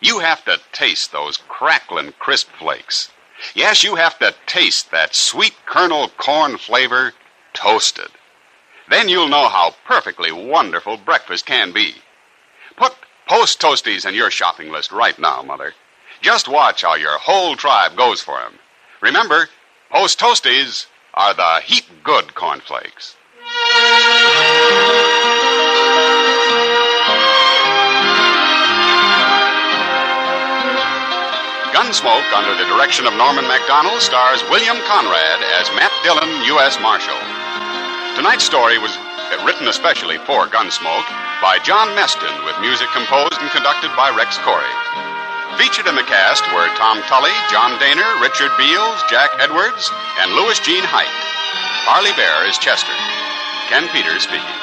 [0.00, 3.10] You have to taste those crackling crisp flakes.
[3.54, 7.12] Yes, you have to taste that sweet kernel corn flavor
[7.54, 8.10] toasted.
[8.88, 11.94] Then you'll know how perfectly wonderful breakfast can be.
[12.76, 12.94] Put
[13.26, 15.74] Post Toasties in your shopping list right now, Mother.
[16.20, 18.58] Just watch how your whole tribe goes for 'em.
[19.00, 19.48] Remember,
[19.90, 23.16] Post Toasties are the heap good cornflakes.
[31.72, 36.80] Gunsmoke, under the direction of Norman Macdonnell, stars William Conrad as Matt Dillon, U.S.
[36.80, 37.16] Marshal.
[38.16, 38.96] Tonight's story was
[39.44, 41.08] written especially for Gunsmoke
[41.40, 44.72] by John Meston, with music composed and conducted by Rex Koury.
[45.60, 50.60] Featured in the cast were Tom Tully, John Dehner, Richard Beals, Jack Edwards, and Louis
[50.60, 51.12] Jean Heydt.
[51.84, 52.94] Parley Baer is Chester.
[53.72, 54.60] Ken Peters speaking.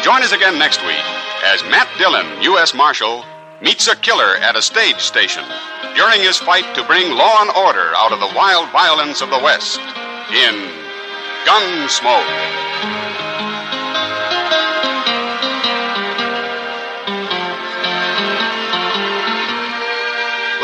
[0.00, 1.04] Join us again next week
[1.44, 2.72] as Matt Dillon, U.S.
[2.72, 3.22] Marshal,
[3.60, 5.44] meets a killer at a stage station
[5.94, 9.36] during his fight to bring law and order out of the wild violence of the
[9.36, 9.80] West
[10.32, 10.54] in
[11.44, 12.24] Gunsmoke.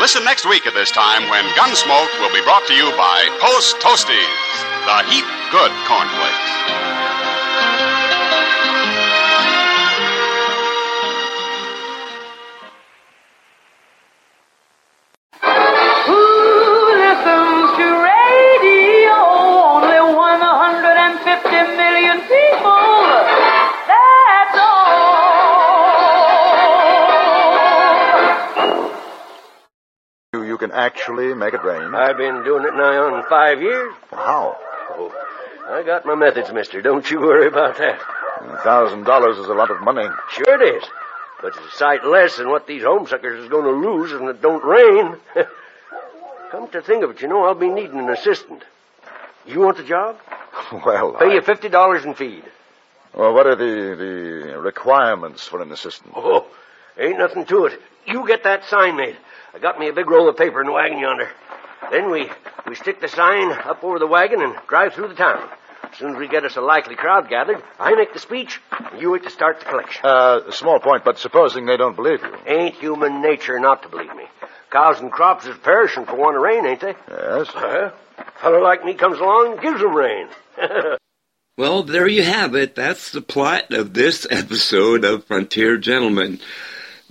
[0.01, 3.77] Listen next week at this time when Gunsmoke will be brought to you by Post
[3.77, 4.57] Toasties,
[4.89, 6.78] the heap good cornflakes.
[31.09, 31.93] Actually make it rain.
[31.95, 33.93] I've been doing it now on five years.
[34.11, 34.57] How?
[34.91, 35.11] Oh,
[35.67, 36.81] I got my methods, mister.
[36.81, 37.99] Don't you worry about that.
[38.41, 40.07] A thousand dollars is a lot of money.
[40.31, 40.83] Sure it is.
[41.41, 44.41] But it's a sight less than what these homesuckers is going to lose if it
[44.41, 45.15] don't rain.
[46.51, 48.63] Come to think of it, you know, I'll be needing an assistant.
[49.45, 50.17] You want the job?
[50.85, 52.43] Well, Pay you fifty dollars in feed.
[53.15, 56.13] well, what are the the requirements for an assistant?
[56.15, 56.45] Oh,
[56.99, 57.81] ain't nothing to it.
[58.05, 59.15] You get that sign made.
[59.53, 61.29] I got me a big roll of paper in the wagon yonder.
[61.91, 62.29] Then we
[62.67, 65.49] we stick the sign up over the wagon and drive through the town.
[65.91, 69.01] As soon as we get us a likely crowd gathered, I make the speech, and
[69.01, 70.05] you wait to start the collection.
[70.05, 72.35] Uh, a small point, but supposing they don't believe you.
[72.45, 74.25] Ain't human nature not to believe me.
[74.69, 76.93] Cows and crops is perishing for want of rain, ain't they?
[77.09, 77.49] Yes.
[77.55, 78.23] Uh, huh.
[78.39, 80.27] fellow like me comes along and gives them rain.
[81.59, 82.73] Well, there you have it.
[82.73, 86.39] That's the plot of this episode of Frontier Gentlemen.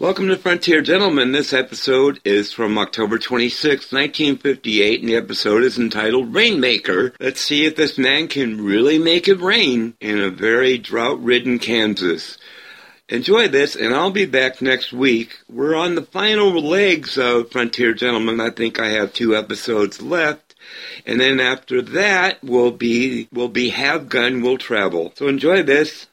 [0.01, 1.33] Welcome to Frontier Gentlemen.
[1.33, 7.15] This episode is from October 26, 1958, and the episode is entitled Rainmaker.
[7.19, 12.39] Let's see if this man can really make it rain in a very drought-ridden Kansas.
[13.09, 15.37] Enjoy this, and I'll be back next week.
[15.51, 18.41] We're on the final legs of Frontier Gentlemen.
[18.41, 20.55] I think I have two episodes left.
[21.07, 25.13] And then after that we'll be we'll be Have Gun Will Travel.
[25.17, 26.07] So enjoy this.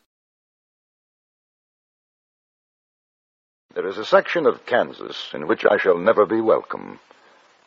[3.76, 6.98] There is a section of Kansas in which I shall never be welcome.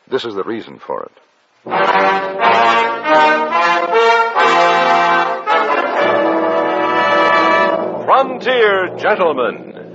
[0.09, 1.11] This is the reason for it.
[8.05, 9.93] Frontier Gentleman.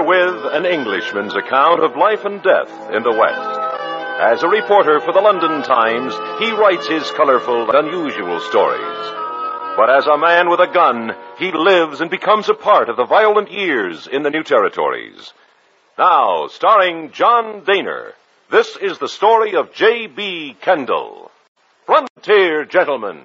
[0.00, 3.60] Herewith an Englishman's account of life and death in the West.
[4.22, 9.12] As a reporter for the London Times, he writes his colorful unusual stories.
[9.76, 13.04] But as a man with a gun, he lives and becomes a part of the
[13.04, 15.34] violent years in the new territories.
[15.98, 18.12] Now, starring John Dehner,
[18.50, 20.56] this is the story of J.B.
[20.62, 21.30] Kendall.
[21.84, 23.20] Frontier Gentleman.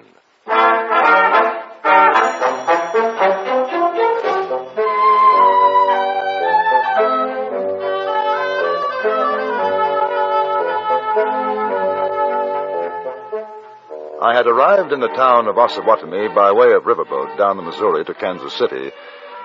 [14.26, 18.04] I had arrived in the town of Osawatomie by way of riverboat down the Missouri
[18.06, 18.90] to Kansas City,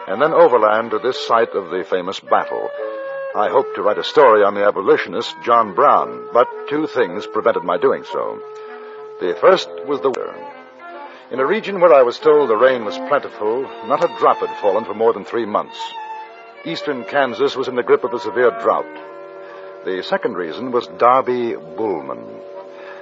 [0.08, 2.68] and then overland to this site of the famous battle.
[3.36, 7.64] I hoped to write a story on the abolitionist John Brown, but two things prevented
[7.64, 8.42] my doing so.
[9.20, 10.34] The first was the weather.
[11.30, 14.60] In a region where I was told the rain was plentiful, not a drop had
[14.62, 15.78] fallen for more than three months.
[16.66, 18.90] Eastern Kansas was in the grip of a severe drought.
[19.86, 22.42] The second reason was Darby Bullman.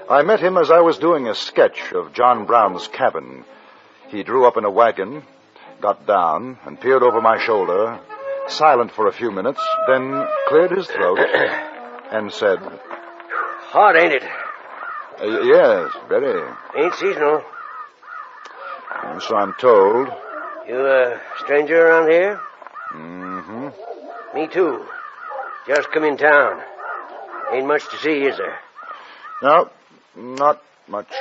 [0.09, 3.45] I met him as I was doing a sketch of John Brown's cabin.
[4.07, 5.23] He drew up in a wagon,
[5.81, 7.99] got down, and peered over my shoulder,
[8.47, 11.19] silent for a few minutes, then cleared his throat
[12.11, 12.57] and said,
[13.71, 14.23] Hot, ain't it?
[15.21, 16.51] "Uh, Yes, very.
[16.75, 17.43] Ain't seasonal.
[19.27, 20.07] So I'm told.
[20.67, 22.39] You a stranger around here?
[22.95, 24.35] Mm-hmm.
[24.35, 24.85] Me too.
[25.67, 26.61] Just come in town.
[27.53, 28.57] Ain't much to see, is there?
[29.43, 29.69] No,
[30.15, 31.11] not much.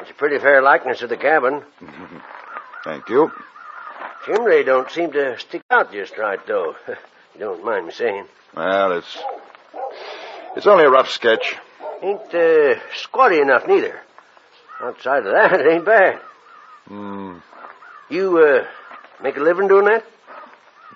[0.00, 1.62] It's a pretty fair likeness of the cabin.
[2.84, 3.32] Thank you.
[4.24, 6.74] Chimney don't seem to stick out just right, though.
[7.34, 8.26] you don't mind me saying.
[8.56, 9.18] Well, it's
[10.56, 11.56] it's only a rough sketch.
[12.02, 14.00] Ain't uh, squatty enough neither.
[14.80, 16.20] Outside of that, it ain't bad.
[16.86, 17.38] Hmm.
[18.10, 18.66] You uh,
[19.22, 20.04] make a living doing that?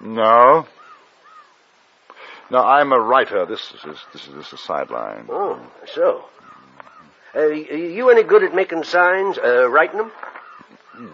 [0.00, 0.66] No.
[2.50, 3.46] No, I'm a writer.
[3.46, 5.26] This is this is, this is a sideline.
[5.28, 5.60] Oh,
[5.94, 6.24] so.
[7.34, 10.12] Uh, you any good at making signs, uh, writing them?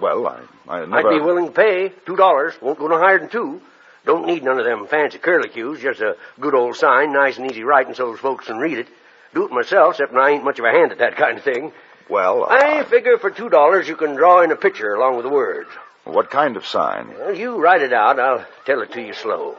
[0.00, 1.08] Well, I I never.
[1.08, 2.54] I'd be willing to pay two dollars.
[2.60, 3.60] Won't go no higher than two.
[4.04, 5.80] Don't need none of them fancy curlicues.
[5.80, 8.86] Just a good old sign, nice and easy writing, so those folks can read it.
[9.34, 11.72] Do it myself, except I ain't much of a hand at that kind of thing.
[12.08, 15.30] Well, I figure for two dollars you can draw in a picture along with the
[15.32, 15.68] words.
[16.04, 17.08] what kind of sign?
[17.18, 18.18] Well, you write it out.
[18.20, 19.56] I'll tell it to you slow.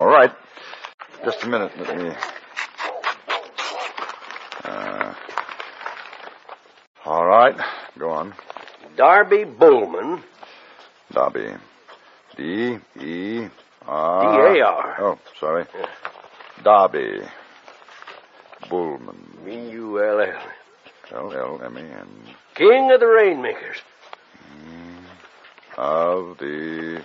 [0.00, 0.30] All right.
[1.24, 1.72] Just a minute.
[1.80, 2.12] Let me.
[7.08, 7.56] All right.
[7.98, 8.34] Go on.
[8.94, 10.22] Darby Bullman.
[11.10, 11.54] Darby.
[12.36, 13.48] D E
[13.86, 14.52] R.
[14.52, 14.96] D-A-R.
[15.00, 15.64] Oh, sorry.
[16.62, 17.22] Darby.
[18.68, 19.38] Bullman.
[19.42, 20.42] B-U-L-L.
[21.10, 22.08] L L M A N.
[22.54, 23.78] King of the Rainmakers.
[24.52, 25.80] Mm-hmm.
[25.80, 27.02] Of the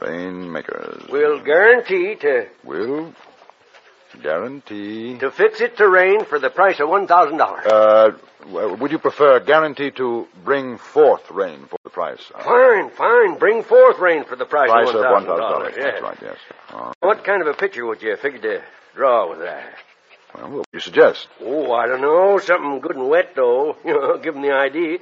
[0.00, 1.08] Rainmakers.
[1.10, 3.12] We'll guarantee to Will
[4.18, 5.16] guarantee.
[5.18, 7.66] to fix it to rain for the price of one thousand dollars.
[7.66, 12.20] Uh, w- would you prefer guarantee to bring forth rain for the price?
[12.34, 13.38] Uh, Fine, fine.
[13.38, 15.74] Bring forth rain for the price, price of of one one thousand thousand dollars.
[15.74, 15.74] dollars.
[15.76, 15.92] Yes.
[15.92, 16.18] That's right.
[16.22, 16.36] Yes.
[16.70, 18.62] Uh, What kind of a picture would you figure to
[18.94, 19.64] draw with that?
[20.34, 21.28] well, what would you suggest?
[21.42, 22.38] Oh, I don't know.
[22.38, 23.76] Something good and wet, though.
[23.84, 24.98] You know, give 'em the idea.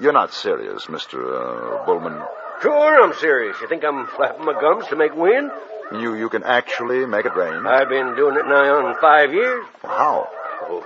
[0.00, 1.18] You're not serious, Mr.
[1.18, 2.22] Uh, Bullman.
[2.62, 3.56] Sure, I'm serious.
[3.60, 5.50] You think I'm flapping my gums to make wind?
[5.92, 7.66] You you can actually make it rain.
[7.66, 9.64] I've been doing it nigh on five years.
[9.82, 10.28] How?
[10.62, 10.84] Oh,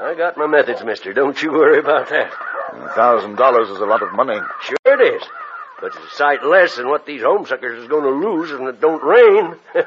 [0.00, 1.12] I got my methods, mister.
[1.12, 2.32] Don't you worry about that.
[2.72, 4.38] A thousand dollars is a lot of money.
[4.64, 5.22] Sure it is.
[5.80, 8.80] But it's a sight less than what these homesuckers is going to lose if it
[8.80, 9.54] don't rain.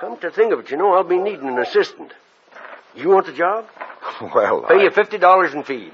[0.00, 2.12] Come to think of it, you know, I'll be needing an assistant.
[2.94, 3.66] You want the job?
[4.34, 5.92] Well, Pay I- you fifty dollars in feed.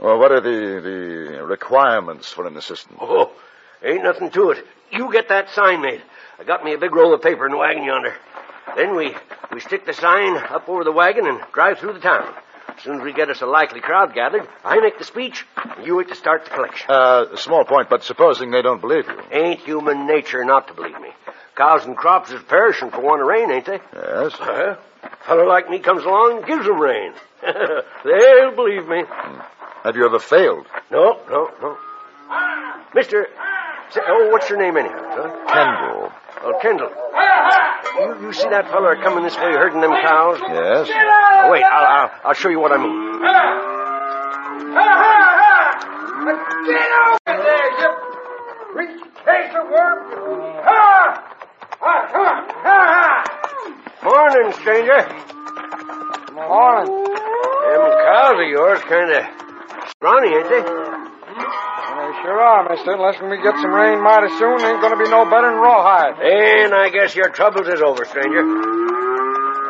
[0.00, 2.98] well, what are the the requirements for an assistant?
[3.00, 3.30] Oh,
[3.84, 4.66] ain't nothing to it.
[4.90, 6.02] You get that sign made.
[6.38, 8.14] I got me a big roll of paper in the wagon yonder.
[8.76, 9.14] Then we
[9.52, 12.34] we stick the sign up over the wagon and drive through the town.
[12.76, 15.86] As soon as we get us a likely crowd gathered, I make the speech, and
[15.86, 16.90] you wait to start the collection.
[16.90, 19.20] Uh, a small point, but supposing they don't believe you.
[19.30, 21.10] Ain't human nature not to believe me.
[21.54, 23.78] Cows and crops is perishing for want of rain, ain't they?
[23.94, 24.34] Yes.
[24.40, 24.76] Uh,
[25.24, 27.12] fellow like me comes along and gives them rain.
[27.42, 29.04] They'll believe me.
[29.84, 30.66] Have you ever failed?
[30.90, 31.78] No, no, no.
[32.94, 33.28] Mister,
[34.06, 35.30] oh, what's your name anyhow, son?
[35.48, 36.12] Kendall.
[36.42, 36.90] Well, Kendall,
[37.96, 40.38] you, you see that feller coming this way herding them cows?
[40.40, 40.88] Yes.
[40.90, 43.14] Oh, wait, I'll, I'll, I'll show you what I mean.
[46.24, 47.88] Get over there, you
[48.74, 49.98] rich case of worm!
[50.64, 50.80] Ha!
[51.80, 51.94] Ha!
[52.12, 52.24] Ha,
[52.64, 52.80] ha!
[54.02, 55.00] Morning, stranger.
[56.34, 57.04] Morning.
[57.64, 59.22] Them cows of yours kind of
[59.90, 60.62] scrawny, ain't they?
[62.24, 62.92] Sure are, mister.
[62.92, 66.16] Unless we get some rain mighty soon, ain't gonna be no better than rawhide.
[66.24, 68.40] And I guess your troubles is over, stranger.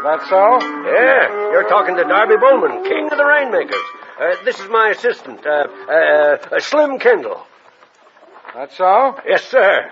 [0.07, 0.63] That so?
[0.63, 3.83] Yeah, you're talking to Darby Bowman, king of the rainmakers.
[4.21, 7.45] Uh, this is my assistant, uh, uh, uh, Slim Kendall.
[8.55, 9.19] That so?
[9.27, 9.91] Yes, sir.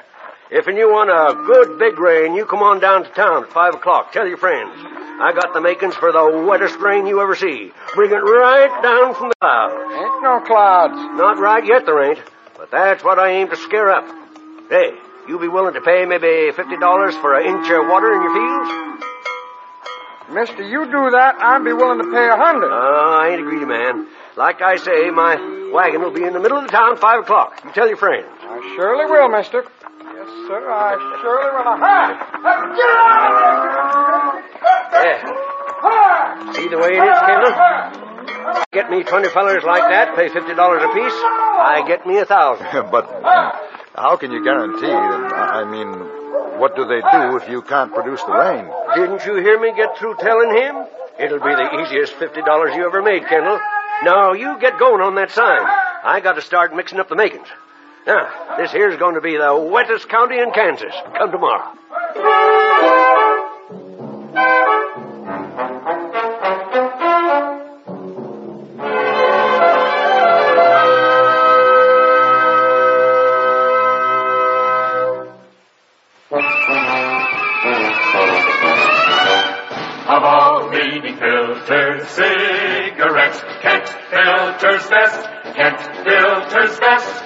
[0.53, 3.51] If and you want a good big rain, you come on down to town at
[3.51, 4.13] five o'clock.
[4.13, 4.71] Tell your friends.
[4.79, 7.73] I got the makings for the wettest rain you ever see.
[7.97, 9.75] Bring it right down from the clouds.
[9.75, 10.95] Ain't no clouds.
[11.19, 12.21] Not right yet, there ain't.
[12.73, 14.07] That's what I aim to scare up.
[14.71, 14.97] Hey,
[15.29, 18.33] you be willing to pay maybe fifty dollars for an inch of water in your
[18.33, 18.71] fields?
[20.33, 22.73] Mister, you do that, I'd be willing to pay a hundred.
[22.73, 24.09] Oh, I ain't a greedy man.
[24.39, 25.37] Like I say, my
[25.71, 27.61] wagon will be in the middle of the town five o'clock.
[27.63, 28.27] You tell your friends.
[28.41, 29.63] I surely will, mister.
[29.63, 31.77] Yes, sir, I surely will.
[31.77, 32.17] Ha!
[34.97, 36.53] Yeah.
[36.55, 38.02] See the way it is, Kendall?
[38.73, 41.13] Get me twenty fellers like that, pay fifty dollars apiece.
[41.13, 42.67] I get me a thousand.
[42.91, 43.53] but uh,
[43.95, 45.33] how can you guarantee that?
[45.33, 45.89] I mean,
[46.59, 48.67] what do they do if you can't produce the rain?
[48.97, 50.87] Didn't you hear me get through telling him?
[51.19, 53.61] It'll be the easiest fifty dollars you ever made, Kendall.
[54.05, 55.61] Now you get going on that sign.
[56.05, 57.47] I got to start mixing up the makings.
[58.07, 60.93] Now, this here's going to be the wettest county in Kansas.
[61.17, 61.79] Come tomorrow.
[81.03, 87.25] Leading filters, cigarettes, Kent filters best, Kent filters best.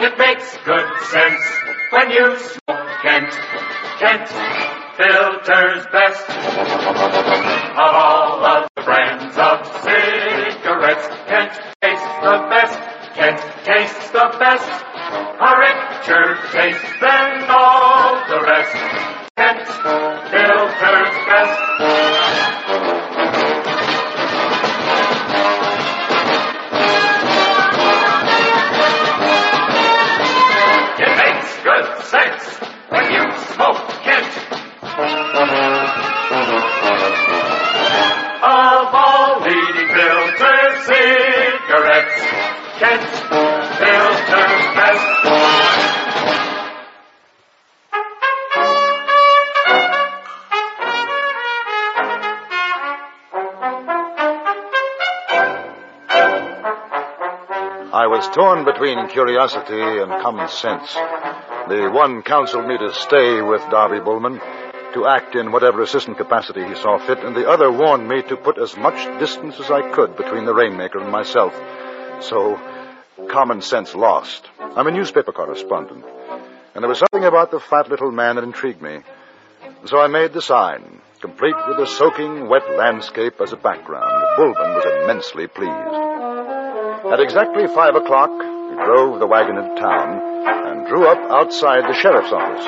[0.00, 1.42] It makes good sense
[1.90, 3.32] when you smoke Kent,
[3.98, 4.28] Kent
[4.96, 6.30] filters best.
[7.70, 11.52] Of all of the brands of cigarettes, Kent
[11.82, 12.78] tastes the best,
[13.14, 14.84] Kent tastes the best.
[15.12, 18.76] A richer taste than all the rest.
[19.36, 19.66] Kent
[20.30, 21.69] filters best.
[58.00, 60.94] I was torn between curiosity and common sense.
[61.68, 64.40] The one counseled me to stay with Darby Bullman,
[64.94, 68.38] to act in whatever assistant capacity he saw fit, and the other warned me to
[68.38, 71.52] put as much distance as I could between the rainmaker and myself.
[72.22, 72.58] So,
[73.28, 74.48] common sense lost.
[74.58, 76.06] I'm a newspaper correspondent,
[76.74, 79.00] and there was something about the fat little man that intrigued me.
[79.84, 84.38] So I made the sign, complete with the soaking wet landscape as a background.
[84.38, 86.09] Bullman was immensely pleased.
[87.10, 91.98] At exactly five o'clock, we drove the wagon into town and drew up outside the
[91.98, 92.64] sheriff's office.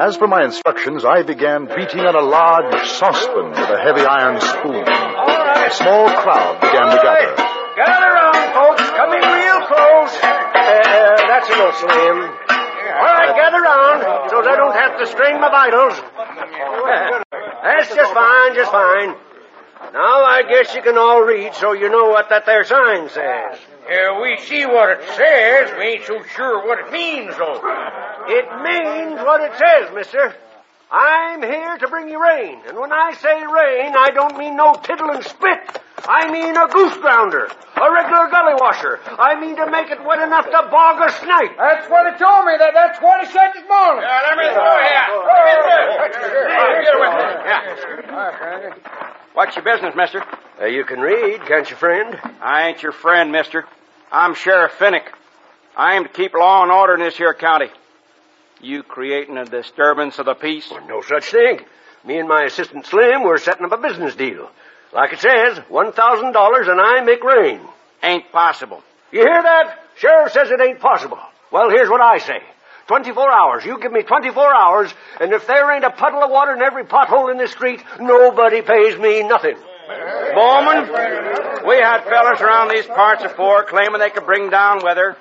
[0.00, 4.40] As for my instructions, I began beating on a large saucepan with a heavy iron
[4.40, 4.88] spoon.
[4.88, 7.36] A small crowd began to gather.
[7.76, 8.88] Gather round, folks.
[8.96, 10.12] Come in real close.
[10.24, 12.18] Uh, that's enough, Slim.
[12.24, 15.94] All right, gather round so I don't have to strain my vitals.
[17.62, 19.14] That's just fine, just fine.
[19.92, 23.58] Now I guess you can all read so you know what that there sign says.
[23.88, 25.72] Yeah, we see what it says.
[25.76, 27.58] We ain't so sure what it means, though.
[28.28, 30.34] It means what it says, mister.
[30.92, 32.60] I'm here to bring you rain.
[32.66, 35.80] And when I say rain, I don't mean no tittle and spit.
[36.06, 38.98] I mean a goose grounder, a regular gully washer.
[39.18, 41.56] I mean to make it wet enough to bog a snipe.
[41.58, 42.56] That's what he told me.
[42.58, 44.02] That that's what he said this morning.
[44.02, 44.56] Yeah, let me oh,
[45.10, 46.10] oh, oh.
[47.82, 47.98] through
[49.06, 49.14] here.
[49.32, 50.24] What's your business, mister?
[50.60, 52.18] Uh, you can read, can't you, friend?
[52.40, 53.64] I ain't your friend, mister.
[54.10, 55.06] I'm Sheriff Finnick.
[55.76, 57.68] I aim to keep law and order in this here county.
[58.60, 60.68] You creating a disturbance of the peace?
[60.88, 61.60] No such thing.
[62.04, 64.50] Me and my assistant Slim, we're setting up a business deal.
[64.92, 67.60] Like it says, $1,000 and I make rain.
[68.02, 68.82] Ain't possible.
[69.12, 69.78] You hear that?
[69.96, 71.18] Sheriff says it ain't possible.
[71.52, 72.42] Well, here's what I say.
[72.90, 73.64] 24 hours.
[73.64, 76.82] You give me 24 hours, and if there ain't a puddle of water in every
[76.82, 79.54] pothole in the street, nobody pays me nothing.
[80.34, 80.90] Bowman,
[81.68, 85.16] we had fellas around these parts afore claiming they could bring down weather.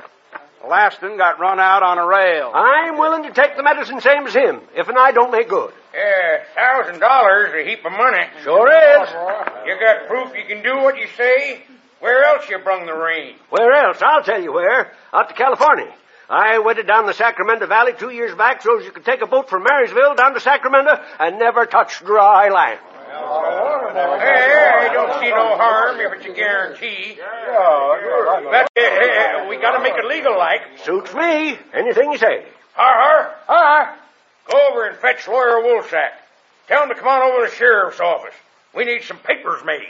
[0.63, 2.51] The last one got run out on a rail.
[2.55, 5.71] I'm willing to take the medicine same as him, if and I don't make good.
[5.93, 8.25] Yeah, thousand dollars a heap of money.
[8.41, 9.09] Sure is.
[9.67, 11.61] You got proof you can do what you say?
[11.99, 13.35] Where else you brung the rain?
[13.51, 14.01] Where else?
[14.01, 14.91] I'll tell you where.
[15.13, 15.93] Out to California.
[16.29, 19.27] I waited down the Sacramento Valley two years back so as you could take a
[19.27, 22.79] boat from Marysville down to Sacramento and never touch dry land.
[23.09, 27.17] Hey, I don't see no harm if it's a guarantee.
[27.17, 28.91] That's it.
[28.91, 30.61] Hey, we gotta make it legal like.
[30.85, 31.57] Suits me.
[31.73, 32.45] Anything you say.
[32.75, 33.95] Har, har, har.
[34.49, 36.11] Go over and fetch Lawyer Woolsack.
[36.67, 38.35] Tell him to come on over to the sheriff's office.
[38.75, 39.89] We need some papers made.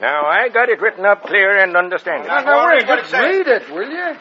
[0.00, 2.28] Now, I got it written up clear and understandable.
[2.28, 4.16] Now, now, wait, just read it, will you?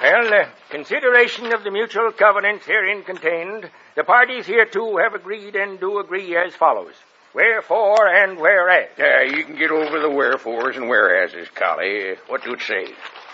[0.00, 5.78] Well, uh, consideration of the mutual covenants herein contained, the parties hereto have agreed and
[5.78, 6.94] do agree as follows.
[7.34, 8.88] Wherefore and whereas.
[8.98, 12.16] Yeah, you can get over the wherefores and whereases, Collie.
[12.26, 12.86] What do it say?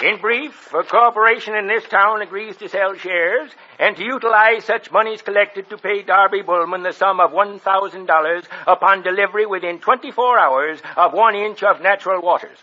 [0.04, 4.90] In brief, a corporation in this town agrees to sell shares and to utilize such
[4.90, 10.80] monies collected to pay Darby Bullman the sum of $1,000 upon delivery within 24 hours
[10.96, 12.58] of one inch of natural waters.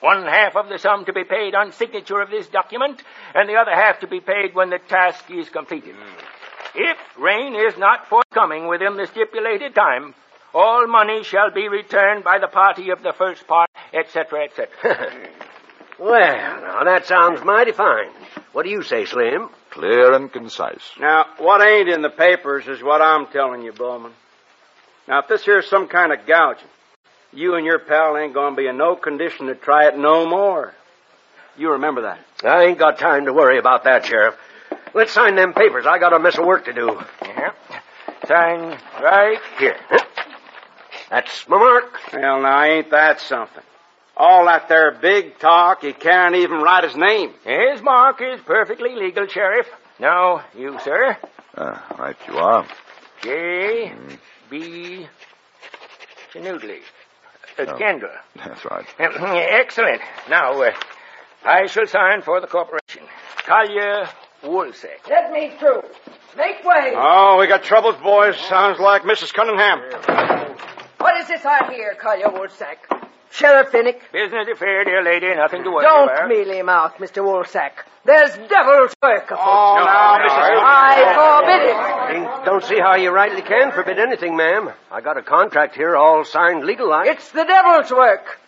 [0.00, 3.02] One half of the sum to be paid on signature of this document,
[3.34, 5.96] and the other half to be paid when the task is completed.
[6.74, 10.14] If rain is not forthcoming within the stipulated time,
[10.52, 15.22] all money shall be returned by the party of the first part, etc., etc.
[15.98, 18.10] Well, now that sounds mighty fine.
[18.52, 19.48] What do you say, Slim?
[19.76, 20.80] Clear and concise.
[20.98, 24.12] Now, what ain't in the papers is what I'm telling you, Bowman.
[25.06, 26.66] Now, if this here's some kind of gouging,
[27.30, 30.72] you and your pal ain't gonna be in no condition to try it no more.
[31.58, 32.20] You remember that.
[32.42, 34.34] I ain't got time to worry about that, Sheriff.
[34.94, 35.84] Let's sign them papers.
[35.86, 36.98] I got a mess of work to do.
[37.20, 37.52] Yeah.
[38.26, 39.76] Sign right here.
[41.10, 41.98] That's my mark.
[42.14, 43.62] Well, now, ain't that something?
[44.16, 47.32] All that there big talk, he can't even write his name.
[47.44, 49.66] His mark is perfectly legal, Sheriff.
[49.98, 51.16] Now, you, sir.
[51.54, 52.66] Uh, right you are.
[53.22, 53.92] J.
[54.50, 55.06] B.
[56.32, 56.78] Chinoodley.
[57.58, 57.78] Uh, Oh.
[57.78, 58.10] Kendall.
[58.36, 58.84] That's right.
[58.98, 60.02] Excellent.
[60.28, 60.72] Now, uh,
[61.44, 63.02] I shall sign for the corporation.
[63.46, 64.08] Collier
[64.42, 65.08] Woolsack.
[65.08, 65.80] Let me through.
[66.36, 66.92] Make way.
[66.94, 68.36] Oh, we got troubles, boys.
[68.36, 69.32] Sounds like Mrs.
[69.32, 69.80] Cunningham.
[70.98, 72.76] What is this I hear, Collier Woolsack?
[73.30, 75.34] Sheriff Finnick, Business affair, dear lady.
[75.34, 76.28] Nothing to worry don't about.
[76.28, 77.22] mealy mouth, Mr.
[77.22, 77.72] Woolsack.
[78.04, 79.38] There's devil's work afoot.
[79.40, 80.60] Oh, now, Mrs.
[80.62, 82.16] I forbid it.
[82.16, 84.70] Ain't- Don't see how you rightly can forbid anything, ma'am.
[84.92, 87.08] I got a contract here all signed legal like.
[87.08, 88.38] It's the devil's work.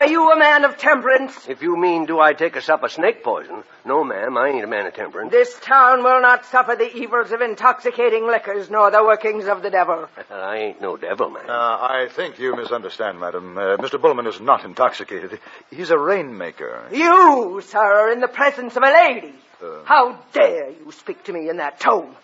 [0.00, 1.46] Are you a man of temperance?
[1.48, 3.62] If you mean, do I take a sup of snake poison?
[3.84, 5.30] No, ma'am, I ain't a man of temperance.
[5.30, 9.70] This town will not suffer the evils of intoxicating liquors nor the workings of the
[9.70, 10.08] devil.
[10.30, 11.48] I ain't no devil, man.
[11.48, 13.56] Uh, I think you misunderstand, madam.
[13.56, 14.00] Uh, Mr.
[14.00, 15.38] Bullman is not intoxicated.
[15.70, 16.88] He's a rainmaker.
[16.90, 19.34] You, sir, are in the presence of a lady.
[19.62, 22.14] Uh, How dare you speak to me in that tone?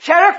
[0.00, 0.36] Sheriff,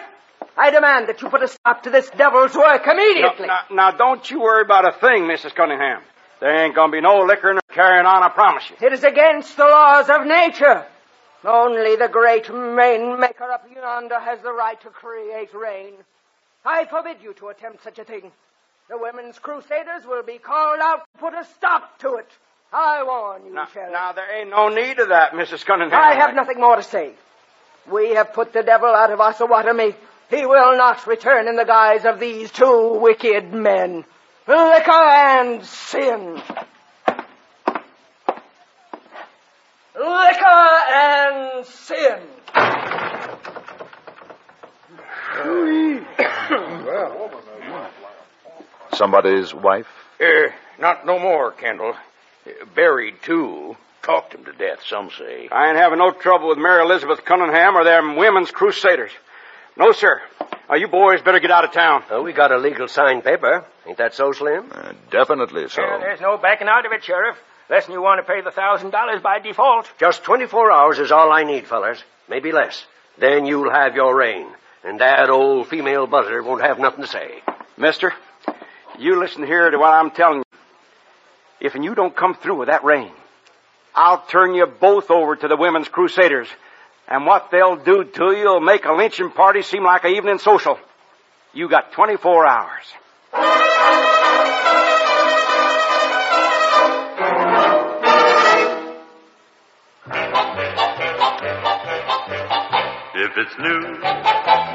[0.57, 3.47] I demand that you put a stop to this devil's work immediately.
[3.47, 5.55] Now, now, now, don't you worry about a thing, Mrs.
[5.55, 6.01] Cunningham.
[6.39, 8.75] There ain't gonna be no liquor nor carrying on, I promise you.
[8.85, 10.85] It is against the laws of nature.
[11.43, 15.93] Only the great rainmaker up yonder has the right to create rain.
[16.65, 18.31] I forbid you to attempt such a thing.
[18.89, 22.27] The women's crusaders will be called out to put a stop to it.
[22.73, 23.91] I warn you, Now, Sheriff.
[23.93, 25.65] now, there ain't no need of that, Mrs.
[25.65, 25.99] Cunningham.
[25.99, 27.11] I have nothing more to say.
[27.91, 29.95] We have put the devil out of Osawatomie.
[30.31, 34.03] He will not return in the guise of these two wicked men.
[34.47, 36.39] Liquor and sin.
[39.95, 42.19] Liquor and sin.
[48.93, 49.87] Somebody's wife?
[50.21, 51.95] Uh, not no more, Kendall.
[52.45, 53.75] Uh, buried, too.
[54.03, 55.49] Talked him to death, some say.
[55.51, 59.11] I ain't having no trouble with Mary Elizabeth Cunningham or them women's crusaders.
[59.75, 60.21] No, sir.
[60.69, 62.03] Uh, you boys better get out of town.
[62.09, 63.63] Oh, we got a legal signed paper.
[63.87, 64.71] Ain't that so, Slim?
[64.71, 65.83] Uh, definitely so.
[65.83, 67.37] Well, there's no backing out of it, Sheriff.
[67.69, 69.87] Unless you want to pay the thousand dollars by default.
[69.99, 72.03] Just 24 hours is all I need, fellers.
[72.29, 72.85] Maybe less.
[73.17, 74.47] Then you'll have your rain.
[74.83, 77.41] And that old female buzzer won't have nothing to say.
[77.77, 78.13] Mister,
[78.99, 80.43] you listen here to what I'm telling you.
[81.59, 83.11] If and you don't come through with that rain,
[83.95, 86.47] I'll turn you both over to the women's crusaders.
[87.07, 90.39] And what they'll do to you will make a lynching party seem like an evening
[90.39, 90.79] social.
[91.53, 92.83] You got 24 hours.
[103.17, 103.79] If it's new,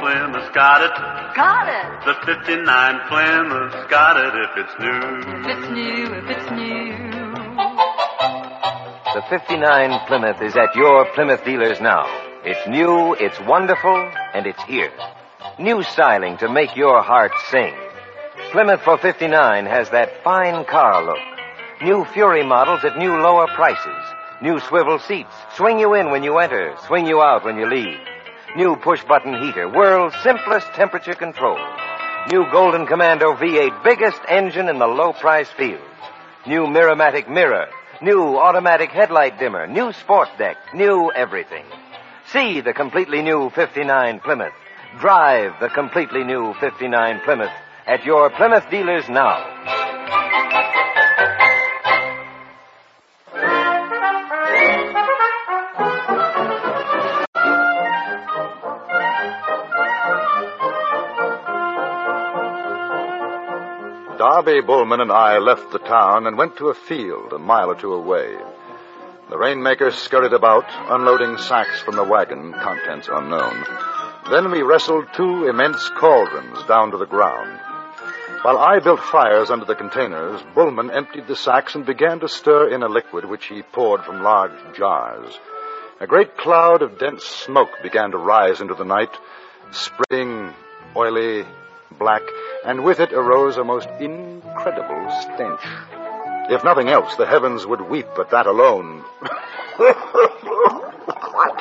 [0.01, 1.37] Plymouth's got it.
[1.37, 2.05] Got it.
[2.05, 5.19] The 59 Plymouth's got it if it's new.
[5.41, 7.10] If it's new, if it's new.
[9.13, 12.07] The 59 Plymouth is at your Plymouth dealers now.
[12.45, 14.93] It's new, it's wonderful, and it's here.
[15.59, 17.75] New styling to make your heart sing.
[18.53, 21.19] Plymouth for 59 has that fine car look.
[21.83, 24.01] New Fury models at new lower prices.
[24.43, 25.35] New swivel seats.
[25.57, 27.99] Swing you in when you enter, swing you out when you leave.
[28.55, 31.59] New push button heater, world's simplest temperature control.
[32.31, 35.83] New Golden Commando V8, biggest engine in the low price field.
[36.47, 37.67] New Miramatic mirror,
[38.03, 41.65] new automatic headlight dimmer, new sport deck, new everything.
[42.33, 44.53] See the completely new 59 Plymouth.
[44.99, 47.53] Drive the completely new 59 Plymouth
[47.87, 49.45] at your Plymouth dealers now.
[64.21, 67.75] Darby Bullman and I left the town and went to a field a mile or
[67.75, 68.37] two away.
[69.31, 73.65] The rainmaker scurried about, unloading sacks from the wagon, contents unknown.
[74.31, 77.59] Then we wrestled two immense cauldrons down to the ground.
[78.43, 82.69] While I built fires under the containers, Bullman emptied the sacks and began to stir
[82.75, 85.33] in a liquid which he poured from large jars.
[85.99, 89.17] A great cloud of dense smoke began to rise into the night,
[89.71, 90.53] spreading
[90.95, 91.47] oily,
[92.01, 92.23] black,
[92.65, 95.61] and with it arose a most incredible stench.
[96.51, 99.03] If nothing else, the heavens would weep at that alone.
[101.37, 101.61] what?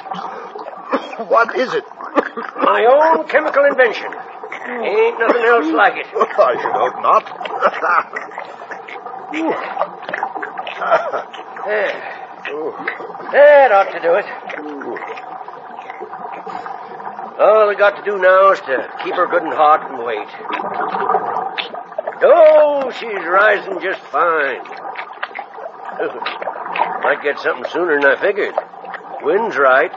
[1.29, 1.83] what is it?
[2.57, 4.11] My own chemical invention.
[4.11, 6.07] Ain't nothing else like it.
[6.15, 7.25] I should hope not.
[11.65, 12.19] there.
[13.31, 14.25] That ought to do it.
[17.39, 20.27] All we got to do now is to keep her good and hot and wait.
[22.21, 24.61] Oh, she's rising just fine.
[27.01, 28.55] Might get something sooner than I figured.
[29.21, 29.91] Wind's right.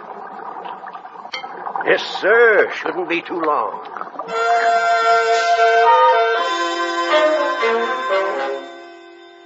[1.84, 2.70] Yes, sir.
[2.76, 3.88] Shouldn't be too long.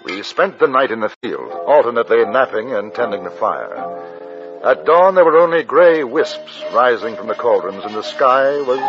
[0.05, 4.16] We spent the night in the field, alternately napping and tending the fire.
[4.65, 8.81] At dawn, there were only gray wisps rising from the cauldrons, and the sky was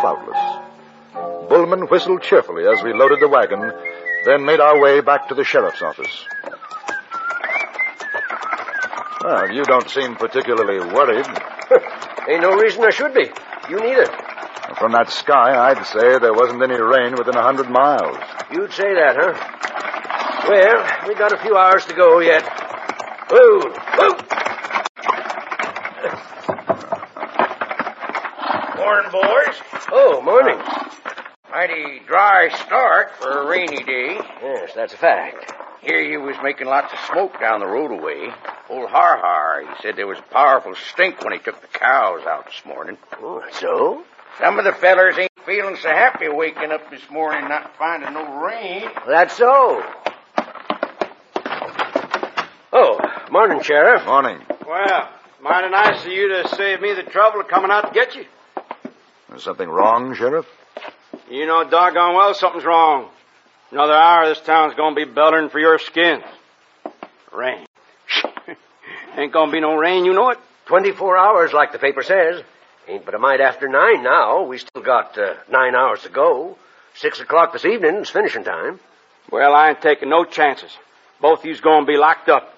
[0.00, 1.48] cloudless.
[1.48, 3.72] Bullman whistled cheerfully as we loaded the wagon,
[4.24, 6.24] then made our way back to the sheriff's office.
[9.22, 11.26] Well, you don't seem particularly worried.
[12.28, 13.30] Ain't no reason I should be.
[13.68, 14.06] You neither.
[14.78, 18.18] From that sky, I'd say there wasn't any rain within a hundred miles.
[18.52, 20.46] You'd say that, huh?
[20.48, 22.42] Well, we've got a few hours to go yet.
[23.28, 23.60] Whoa!
[23.98, 24.36] Whoa!
[28.76, 29.56] Morning, boys.
[29.90, 30.58] Oh, morning.
[31.66, 34.20] Mighty dry start for a rainy day.
[34.40, 35.52] Yes, that's a fact.
[35.82, 38.30] Here you was making lots of smoke down the road away.
[38.70, 42.24] Old Har Har, he said there was a powerful stink when he took the cows
[42.24, 42.96] out this morning.
[43.20, 44.04] Oh, so?
[44.38, 48.40] Some of the fellers ain't feeling so happy waking up this morning not finding no
[48.40, 48.88] rain.
[49.04, 49.82] That's so.
[52.72, 53.00] Oh,
[53.32, 54.06] morning, Sheriff.
[54.06, 54.38] Morning.
[54.68, 55.08] Well,
[55.42, 58.24] mighty nice of you to save me the trouble of coming out to get you.
[59.34, 60.46] Is something wrong, Sheriff?
[61.30, 63.08] You know doggone well something's wrong.
[63.72, 66.22] Another hour, this town's gonna be beltering for your skins.
[67.32, 67.66] Rain.
[69.16, 70.38] Ain't gonna be no rain, you know it.
[70.66, 72.42] Twenty-four hours, like the paper says.
[72.86, 74.44] Ain't but a mite after nine now.
[74.44, 76.56] We still got uh, nine hours to go.
[76.94, 78.78] Six o'clock this evening is finishing time.
[79.30, 80.70] Well, I ain't taking no chances.
[81.20, 82.52] Both of you's gonna be locked up.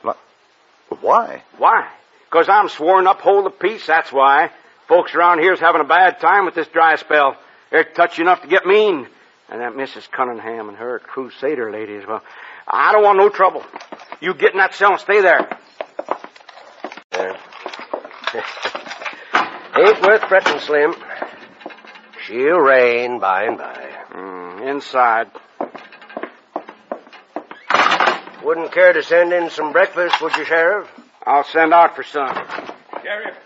[1.01, 1.43] Why?
[1.57, 1.89] Why?
[2.31, 4.51] Because I'm sworn up hold the peace, that's why.
[4.89, 7.37] Folks around here's having a bad time with this dry spell.
[7.71, 9.07] They're touchy enough to get mean.
[9.51, 10.11] And that Mrs.
[10.11, 12.23] Cunningham and her crusader lady as well.
[12.67, 13.65] I don't want no trouble.
[14.21, 15.59] You get in that cell and stay there.
[17.13, 17.35] Uh,
[19.77, 20.95] ain't worth fretting, Slim.
[22.27, 23.91] She'll rain by and by.
[24.13, 25.31] Mm, inside.
[28.45, 30.89] Wouldn't care to send in some breakfast, would you, Sheriff?
[31.27, 32.35] I'll send out for some.
[32.35, 33.37] Sheriff, Sheriff,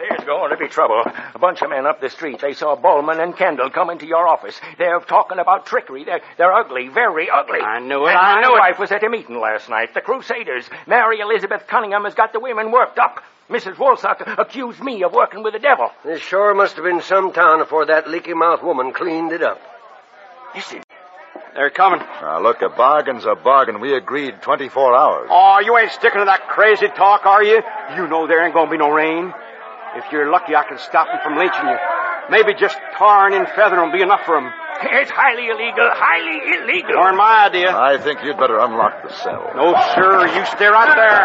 [0.00, 1.02] there's going to be trouble.
[1.34, 2.40] A bunch of men up the street.
[2.40, 4.60] They saw Bowman and Kendall come into your office.
[4.78, 6.04] They're talking about trickery.
[6.04, 7.60] They're, they're ugly, very ugly.
[7.60, 8.10] I knew it.
[8.10, 8.58] And I my knew it.
[8.58, 9.94] wife was at a meeting last night.
[9.94, 10.68] The Crusaders.
[10.86, 13.22] Mary Elizabeth Cunningham has got the women worked up.
[13.48, 13.74] Mrs.
[13.74, 15.90] Woolsock accused me of working with the devil.
[16.04, 19.60] This sure must have been some town before that leaky mouth woman cleaned it up.
[20.54, 20.82] Listen.
[21.54, 21.98] They're coming.
[21.98, 23.80] Now, look, a bargain's a bargain.
[23.80, 25.28] We agreed 24 hours.
[25.32, 27.60] Oh, you ain't sticking to that crazy talk, are you?
[27.96, 29.34] You know there ain't gonna be no rain.
[29.96, 31.78] If you're lucky, I can stop them from lynching you.
[32.30, 34.52] Maybe just tarring and feathering will be enough for them.
[34.82, 36.96] It's highly illegal, highly illegal.
[36.96, 37.74] Or my idea.
[37.74, 39.50] I think you'd better unlock the cell.
[39.54, 40.26] No, sir.
[40.30, 41.20] You stay right there.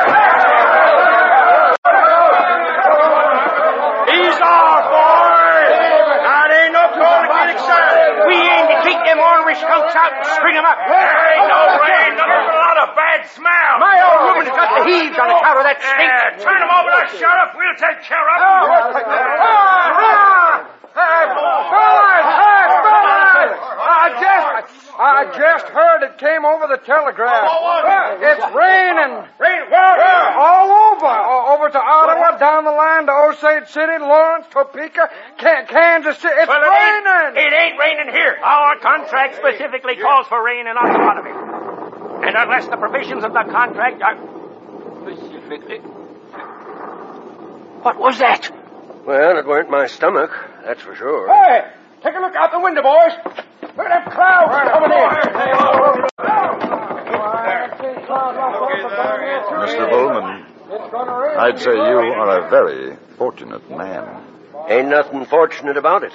[4.12, 5.78] Ease off, boys.
[6.26, 8.12] Now, it ain't no call to get excited.
[8.28, 10.78] We aim to take them ornery skunks out and string them up.
[10.90, 12.12] There ain't no rain.
[12.76, 13.72] There's a bad smell.
[13.80, 15.64] My old oh, woman's got the oh, heaves on account oh.
[15.64, 16.12] of that stink.
[16.12, 17.56] Yeah, turn them over to the sheriff.
[17.56, 18.68] We'll take care of them.
[18.68, 18.92] Oh,
[20.96, 23.52] Hey, fellas, hey, fellas!
[23.84, 24.48] I just,
[24.96, 27.48] I just heard it came over the telegraph.
[28.20, 29.28] It's raining.
[29.40, 30.32] Rain where?
[30.40, 31.16] All over.
[31.56, 36.36] Over to Ottawa, down the line to Osage City, Lawrence, Topeka, Kansas City.
[36.40, 37.44] It's Well, it ain't- raining.
[37.44, 38.40] It ain't raining here.
[38.44, 41.55] Our contract specifically calls for rain in Osawatomie.
[42.26, 44.18] And unless the provisions of the contract are
[45.02, 45.78] specifically...
[47.86, 48.50] What was that?
[49.06, 50.32] Well, it weren't my stomach,
[50.64, 51.28] that's for sure.
[51.32, 51.70] Hey,
[52.02, 53.14] take a look out the window, boys.
[53.62, 54.98] Look at them clouds coming in.
[54.98, 56.46] Oh, oh, oh.
[59.66, 59.90] Mr.
[59.90, 60.46] Bowman,
[61.38, 64.24] I'd say you are a very fortunate man.
[64.68, 66.14] Ain't nothing fortunate about it.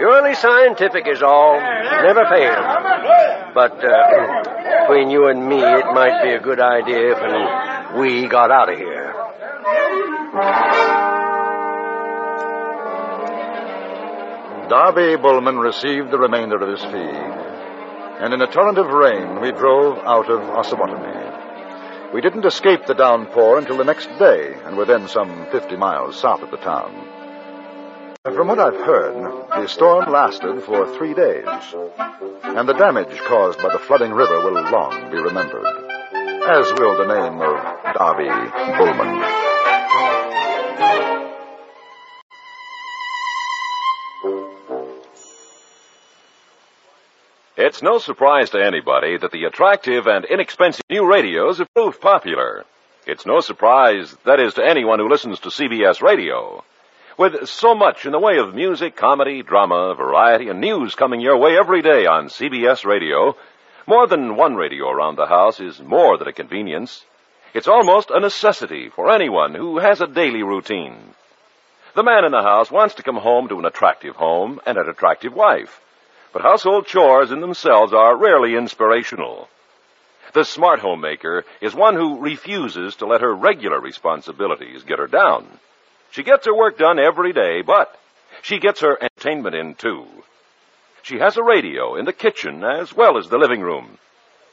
[0.00, 1.60] Purely scientific is all.
[1.60, 3.52] Never failed.
[3.52, 8.50] But uh, between you and me, it might be a good idea if we got
[8.50, 9.12] out of here.
[14.70, 17.18] Darby Bullman received the remainder of his fee,
[18.22, 22.14] and in a torrent of rain we drove out of Osawatomie.
[22.14, 26.18] We didn't escape the downpour until the next day, and were then some 50 miles
[26.18, 27.09] south of the town.
[28.24, 29.14] From what I've heard,
[29.48, 31.46] the storm lasted for three days,
[32.42, 37.06] and the damage caused by the flooding river will long be remembered, as will the
[37.06, 38.28] name of Darby
[38.76, 39.24] Bullman.
[47.56, 52.66] It's no surprise to anybody that the attractive and inexpensive new radios have proved popular.
[53.06, 56.62] It's no surprise, that is, to anyone who listens to CBS radio.
[57.16, 61.36] With so much in the way of music, comedy, drama, variety, and news coming your
[61.36, 63.36] way every day on CBS radio,
[63.86, 67.04] more than one radio around the house is more than a convenience.
[67.52, 71.14] It's almost a necessity for anyone who has a daily routine.
[71.94, 74.88] The man in the house wants to come home to an attractive home and an
[74.88, 75.80] attractive wife.
[76.32, 79.48] But household chores in themselves are rarely inspirational.
[80.32, 85.58] The smart homemaker is one who refuses to let her regular responsibilities get her down.
[86.10, 87.94] She gets her work done every day, but
[88.42, 90.06] she gets her entertainment in too.
[91.02, 93.98] She has a radio in the kitchen as well as the living room.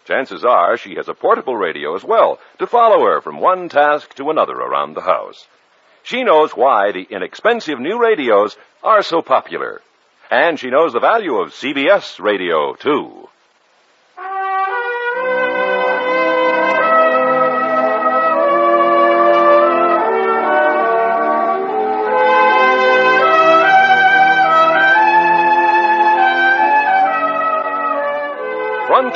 [0.05, 4.16] Chances are she has a portable radio as well to follow her from one task
[4.16, 5.47] to another around the house.
[6.03, 9.82] She knows why the inexpensive new radios are so popular.
[10.32, 13.28] And she knows the value of CBS radio, too.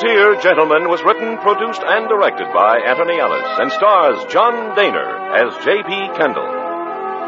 [0.01, 5.53] Frontier Gentleman was written, produced, and directed by Anthony Ellis and stars John Dehner as
[5.63, 6.17] J.B.
[6.17, 6.49] Kendall.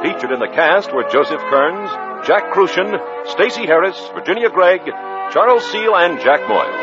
[0.01, 1.91] Featured in the cast were Joseph Kearns,
[2.25, 2.97] Jack Kruschen,
[3.29, 6.73] Stacy Harris, Virginia Gregg, Charles Seel, and Jack Moyles.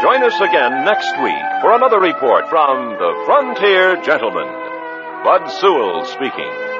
[0.00, 4.63] Join us again next week for another report from the Frontier Gentleman.
[5.24, 6.73] Bud Sewell speaking.